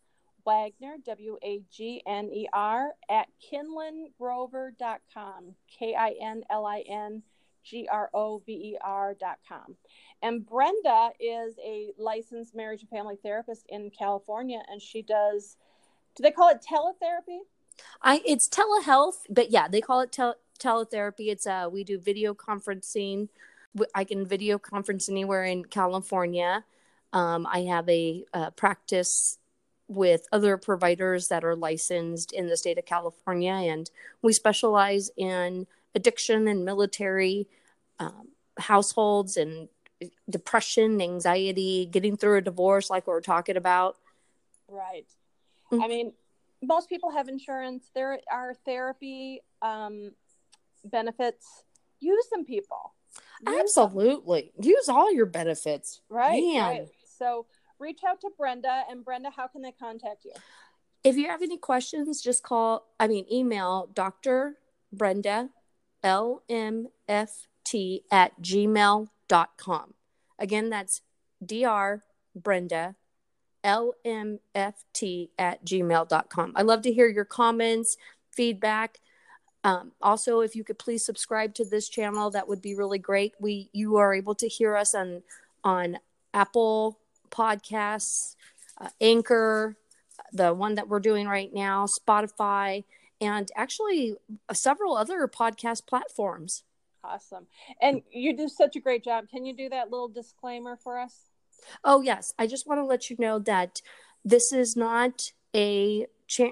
Wagner, 0.45 0.97
W 1.05 1.39
A 1.43 1.63
G 1.71 2.03
N 2.07 2.31
E 2.33 2.47
R, 2.53 2.93
at 3.09 3.29
kinlingrover.com. 3.53 5.55
K 5.79 5.95
I 5.95 6.15
N 6.21 6.43
L 6.51 6.67
I 6.67 6.83
N 6.89 7.23
G 7.63 7.89
R 7.91 8.11
O 8.15 8.43
V 8.45 8.53
E 8.53 8.79
R.com. 8.81 9.77
And 10.23 10.47
Brenda 10.47 11.11
is 11.19 11.55
a 11.65 11.93
licensed 11.99 12.55
marriage 12.55 12.83
and 12.83 12.91
family 12.91 13.17
therapist 13.23 13.65
in 13.69 13.91
California, 13.91 14.63
and 14.71 14.81
she 14.81 15.03
does, 15.03 15.57
do 16.17 16.23
they 16.23 16.31
call 16.31 16.51
it 16.51 16.63
teletherapy? 16.63 17.41
I 18.03 18.23
it's 18.25 18.49
telehealth, 18.49 19.19
but 19.29 19.51
yeah, 19.51 19.69
they 19.69 19.81
call 19.81 20.01
it 20.01 20.13
tel- 20.13 20.37
teletherapy. 20.59 21.29
It's 21.29 21.47
uh 21.47 21.69
we 21.71 21.85
do 21.85 21.99
video 21.99 22.35
conferencing. 22.35 23.29
I 23.95 24.05
can 24.05 24.25
video 24.25 24.59
conference 24.59 25.09
anywhere 25.09 25.45
in 25.45 25.65
California. 25.65 26.65
Um, 27.13 27.47
I 27.51 27.63
have 27.63 27.89
a, 27.89 28.25
a 28.33 28.51
practice 28.53 29.39
with 29.89 30.27
other 30.33 30.57
providers 30.57 31.29
that 31.29 31.45
are 31.45 31.57
licensed 31.57 32.33
in 32.33 32.47
the 32.47 32.57
state 32.57 32.79
of 32.79 32.87
California, 32.87 33.53
and 33.53 33.91
we 34.23 34.33
specialize 34.33 35.11
in 35.17 35.67
addiction 35.95 36.49
and 36.49 36.65
military 36.65 37.49
um, 37.99 38.29
households 38.59 39.37
and 39.37 39.69
depression, 40.29 41.01
anxiety, 41.01 41.87
getting 41.87 42.17
through 42.17 42.39
a 42.39 42.43
divorce, 42.43 42.91
like 42.91 43.07
we 43.07 43.13
are 43.13 43.21
talking 43.21 43.57
about. 43.57 43.97
Right. 44.69 45.07
Mm-hmm. 45.71 45.83
I 45.83 45.89
mean, 45.89 46.13
most 46.67 46.89
people 46.89 47.11
have 47.11 47.29
insurance. 47.29 47.91
There 47.95 48.19
are 48.31 48.55
therapy 48.65 49.41
um, 49.63 50.13
benefits. 50.85 51.47
Use 52.01 52.27
them, 52.31 52.45
people. 52.45 52.95
Use 53.47 53.61
Absolutely. 53.61 54.53
Them. 54.57 54.69
Use 54.69 54.89
all 54.89 55.13
your 55.13 55.27
benefits. 55.27 56.01
Right. 56.09 56.43
Right. 56.57 56.89
So 57.19 57.47
reach 57.79 58.01
out 58.07 58.21
to 58.23 58.31
Brenda. 58.37 58.83
And 58.91 59.05
Brenda, 59.05 59.31
how 59.35 59.47
can 59.47 59.63
they 59.63 59.73
contact 59.73 60.25
you? 60.25 60.33
If 61.03 61.17
you 61.17 61.29
have 61.29 61.43
any 61.43 61.59
questions, 61.59 62.23
just 62.23 62.43
call, 62.43 62.87
I 62.99 63.09
mean, 63.09 63.27
email 63.31 63.91
Dr. 63.93 64.57
Brenda, 64.91 65.51
LMFT 66.03 66.93
at 68.11 68.41
gmail.com. 68.41 69.95
Again, 70.39 70.71
that's 70.71 71.03
Dr. 71.45 72.03
Brenda, 72.35 72.97
LMFT 73.65 75.31
at 75.39 75.65
gmail.com. 75.65 76.53
I 76.55 76.63
love 76.63 76.83
to 76.83 76.93
hear 76.93 77.09
your 77.09 77.25
comments, 77.25 77.97
feedback. 78.31 78.99
Um, 79.65 79.93
also, 80.03 80.41
if 80.41 80.55
you 80.55 80.63
could 80.63 80.79
please 80.79 81.05
subscribe 81.05 81.55
to 81.55 81.65
this 81.65 81.89
channel, 81.89 82.31
that 82.31 82.47
would 82.47 82.61
be 82.61 82.75
really 82.75 82.99
great. 82.99 83.35
We 83.41 83.71
you 83.73 83.97
are 83.97 84.13
able 84.13 84.35
to 84.37 84.47
hear 84.47 84.77
us 84.77 84.95
on 84.95 85.23
on 85.65 85.99
Apple 86.35 86.99
Podcasts, 87.31 88.37
uh, 88.79 88.91
Anchor, 89.01 89.77
the 90.33 90.53
one 90.53 90.75
that 90.75 90.89
we're 90.89 91.01
doing 91.01 91.27
right 91.27 91.53
now, 91.53 91.87
Spotify, 91.87 92.85
and 93.21 93.51
actually 93.57 94.17
uh, 94.49 94.55
several 94.55 94.97
other 94.97 95.27
podcast 95.27 95.87
platforms. 95.87 96.65
Awesome. 97.03 97.47
And 97.81 98.03
you 98.11 98.37
do 98.37 98.49
such 98.49 98.77
a 98.77 98.81
great 98.81 99.05
job. 99.05 99.29
Can 99.29 99.45
you 99.45 99.55
do 99.55 99.69
that 99.71 99.91
little 99.91 100.09
disclaimer 100.09 100.77
for 100.77 100.99
us? 100.99 101.15
Oh, 101.83 102.01
yes. 102.01 102.35
I 102.39 102.47
just 102.47 102.67
want 102.67 102.79
to 102.79 102.85
let 102.85 103.11
you 103.11 103.17
know 103.19 103.39
that 103.41 103.83
this 104.25 104.53
is 104.53 104.77
not 104.77 105.33
a 105.55 106.07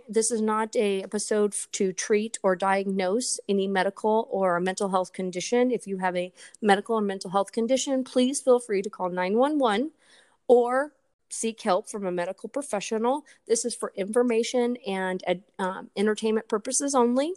this 0.06 0.30
is 0.30 0.42
not 0.42 0.76
a 0.76 1.02
episode 1.02 1.54
to 1.72 1.92
treat 1.94 2.38
or 2.42 2.54
diagnose 2.54 3.40
any 3.48 3.66
medical 3.66 4.28
or 4.30 4.60
mental 4.60 4.90
health 4.90 5.14
condition. 5.14 5.70
If 5.70 5.86
you 5.86 5.96
have 5.98 6.14
a 6.14 6.32
medical 6.60 6.96
or 6.96 7.00
mental 7.00 7.30
health 7.30 7.52
condition, 7.52 8.04
please 8.04 8.40
feel 8.40 8.60
free 8.60 8.82
to 8.82 8.90
call 8.90 9.08
911 9.08 9.92
or 10.46 10.92
seek 11.30 11.62
help 11.62 11.88
from 11.88 12.04
a 12.04 12.12
medical 12.12 12.48
professional. 12.48 13.24
This 13.48 13.64
is 13.64 13.74
for 13.74 13.92
information 13.96 14.76
and 14.86 15.24
um, 15.58 15.90
entertainment 15.96 16.48
purposes 16.48 16.94
only. 16.94 17.32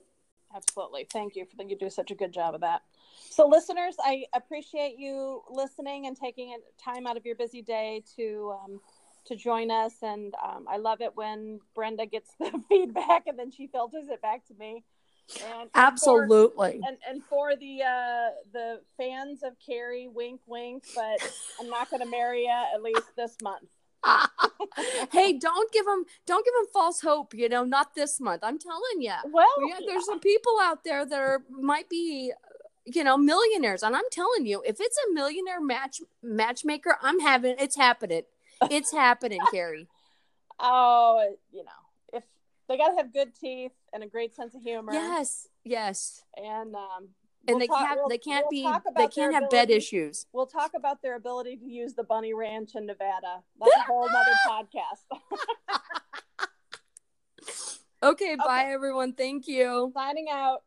Absolutely. 0.55 1.05
Thank 1.11 1.35
you 1.35 1.45
for 1.45 1.57
that. 1.57 1.69
You 1.69 1.77
do 1.77 1.89
such 1.89 2.11
a 2.11 2.15
good 2.15 2.31
job 2.31 2.55
of 2.55 2.61
that. 2.61 2.83
So, 3.29 3.47
listeners, 3.47 3.95
I 3.99 4.25
appreciate 4.33 4.97
you 4.97 5.41
listening 5.49 6.07
and 6.07 6.15
taking 6.15 6.57
time 6.81 7.05
out 7.05 7.17
of 7.17 7.25
your 7.25 7.35
busy 7.35 7.61
day 7.61 8.03
to 8.15 8.55
um, 8.63 8.79
to 9.25 9.35
join 9.35 9.69
us. 9.71 9.93
And 10.01 10.33
um, 10.43 10.65
I 10.69 10.77
love 10.77 11.01
it 11.01 11.15
when 11.15 11.59
Brenda 11.73 12.05
gets 12.05 12.29
the 12.39 12.51
feedback 12.69 13.27
and 13.27 13.37
then 13.37 13.51
she 13.51 13.67
filters 13.67 14.07
it 14.07 14.21
back 14.21 14.45
to 14.47 14.53
me. 14.53 14.83
And 15.59 15.69
Absolutely. 15.73 16.79
For, 16.79 16.87
and 16.87 16.97
and 17.09 17.23
for 17.23 17.55
the 17.55 17.81
uh, 17.81 18.29
the 18.53 18.81
fans 18.97 19.41
of 19.43 19.53
Carrie, 19.65 20.07
wink, 20.07 20.39
wink. 20.45 20.83
But 20.95 21.19
I'm 21.59 21.69
not 21.69 21.89
going 21.89 22.01
to 22.01 22.09
marry 22.09 22.43
you 22.43 22.63
at 22.73 22.81
least 22.81 23.15
this 23.17 23.35
month. 23.41 23.67
hey, 25.11 25.33
don't 25.33 25.71
give 25.71 25.85
them 25.85 26.05
don't 26.25 26.45
give 26.45 26.53
them 26.53 26.67
false 26.73 27.01
hope. 27.01 27.33
You 27.33 27.49
know, 27.49 27.63
not 27.63 27.95
this 27.95 28.19
month. 28.19 28.43
I'm 28.43 28.59
telling 28.59 29.01
you. 29.01 29.13
Well, 29.31 29.47
yeah, 29.67 29.79
there's 29.85 30.05
some 30.05 30.19
people 30.19 30.57
out 30.61 30.83
there 30.83 31.05
that 31.05 31.19
are 31.19 31.43
might 31.49 31.89
be 31.89 32.31
you 32.87 33.03
know 33.03 33.17
millionaires 33.17 33.81
and 33.81 33.95
i'm 33.95 34.03
telling 34.11 34.45
you 34.45 34.61
if 34.63 34.77
it's 34.79 34.95
a 35.09 35.11
millionaire 35.11 35.59
match 35.59 36.01
matchmaker 36.21 36.95
i'm 37.01 37.19
having 37.19 37.55
it's 37.57 37.75
happening 37.75 38.21
it's 38.69 38.91
happening, 38.91 39.39
Carrie. 39.51 39.87
Oh, 40.59 41.35
you 41.51 41.63
know, 41.63 42.17
if 42.17 42.23
they 42.67 42.77
got 42.77 42.89
to 42.89 42.97
have 42.97 43.13
good 43.13 43.35
teeth 43.35 43.73
and 43.93 44.03
a 44.03 44.07
great 44.07 44.35
sense 44.35 44.55
of 44.55 44.61
humor. 44.61 44.93
Yes, 44.93 45.47
yes. 45.63 46.23
And 46.37 46.75
um, 46.75 47.09
and 47.47 47.55
we'll 47.55 47.59
they 47.59 47.67
talk, 47.67 47.87
can't 47.87 47.99
we'll, 47.99 48.09
they 48.09 48.17
can't 48.17 48.45
we'll 48.51 48.73
be 48.73 48.79
they 48.95 49.07
can't 49.07 49.33
have 49.33 49.43
ability, 49.43 49.67
bed 49.67 49.69
issues. 49.69 50.25
We'll 50.33 50.47
talk 50.47 50.71
about 50.75 51.01
their 51.01 51.15
ability 51.15 51.57
to 51.57 51.65
use 51.65 51.93
the 51.93 52.03
bunny 52.03 52.33
ranch 52.33 52.71
in 52.75 52.85
Nevada. 52.85 53.43
That's 53.59 53.75
a 53.77 53.81
whole 53.81 54.07
other 54.09 54.35
podcast. 54.49 55.05
okay, 58.03 58.35
bye 58.35 58.63
okay. 58.63 58.73
everyone. 58.73 59.13
Thank 59.13 59.47
you. 59.47 59.91
Signing 59.93 60.27
out. 60.31 60.63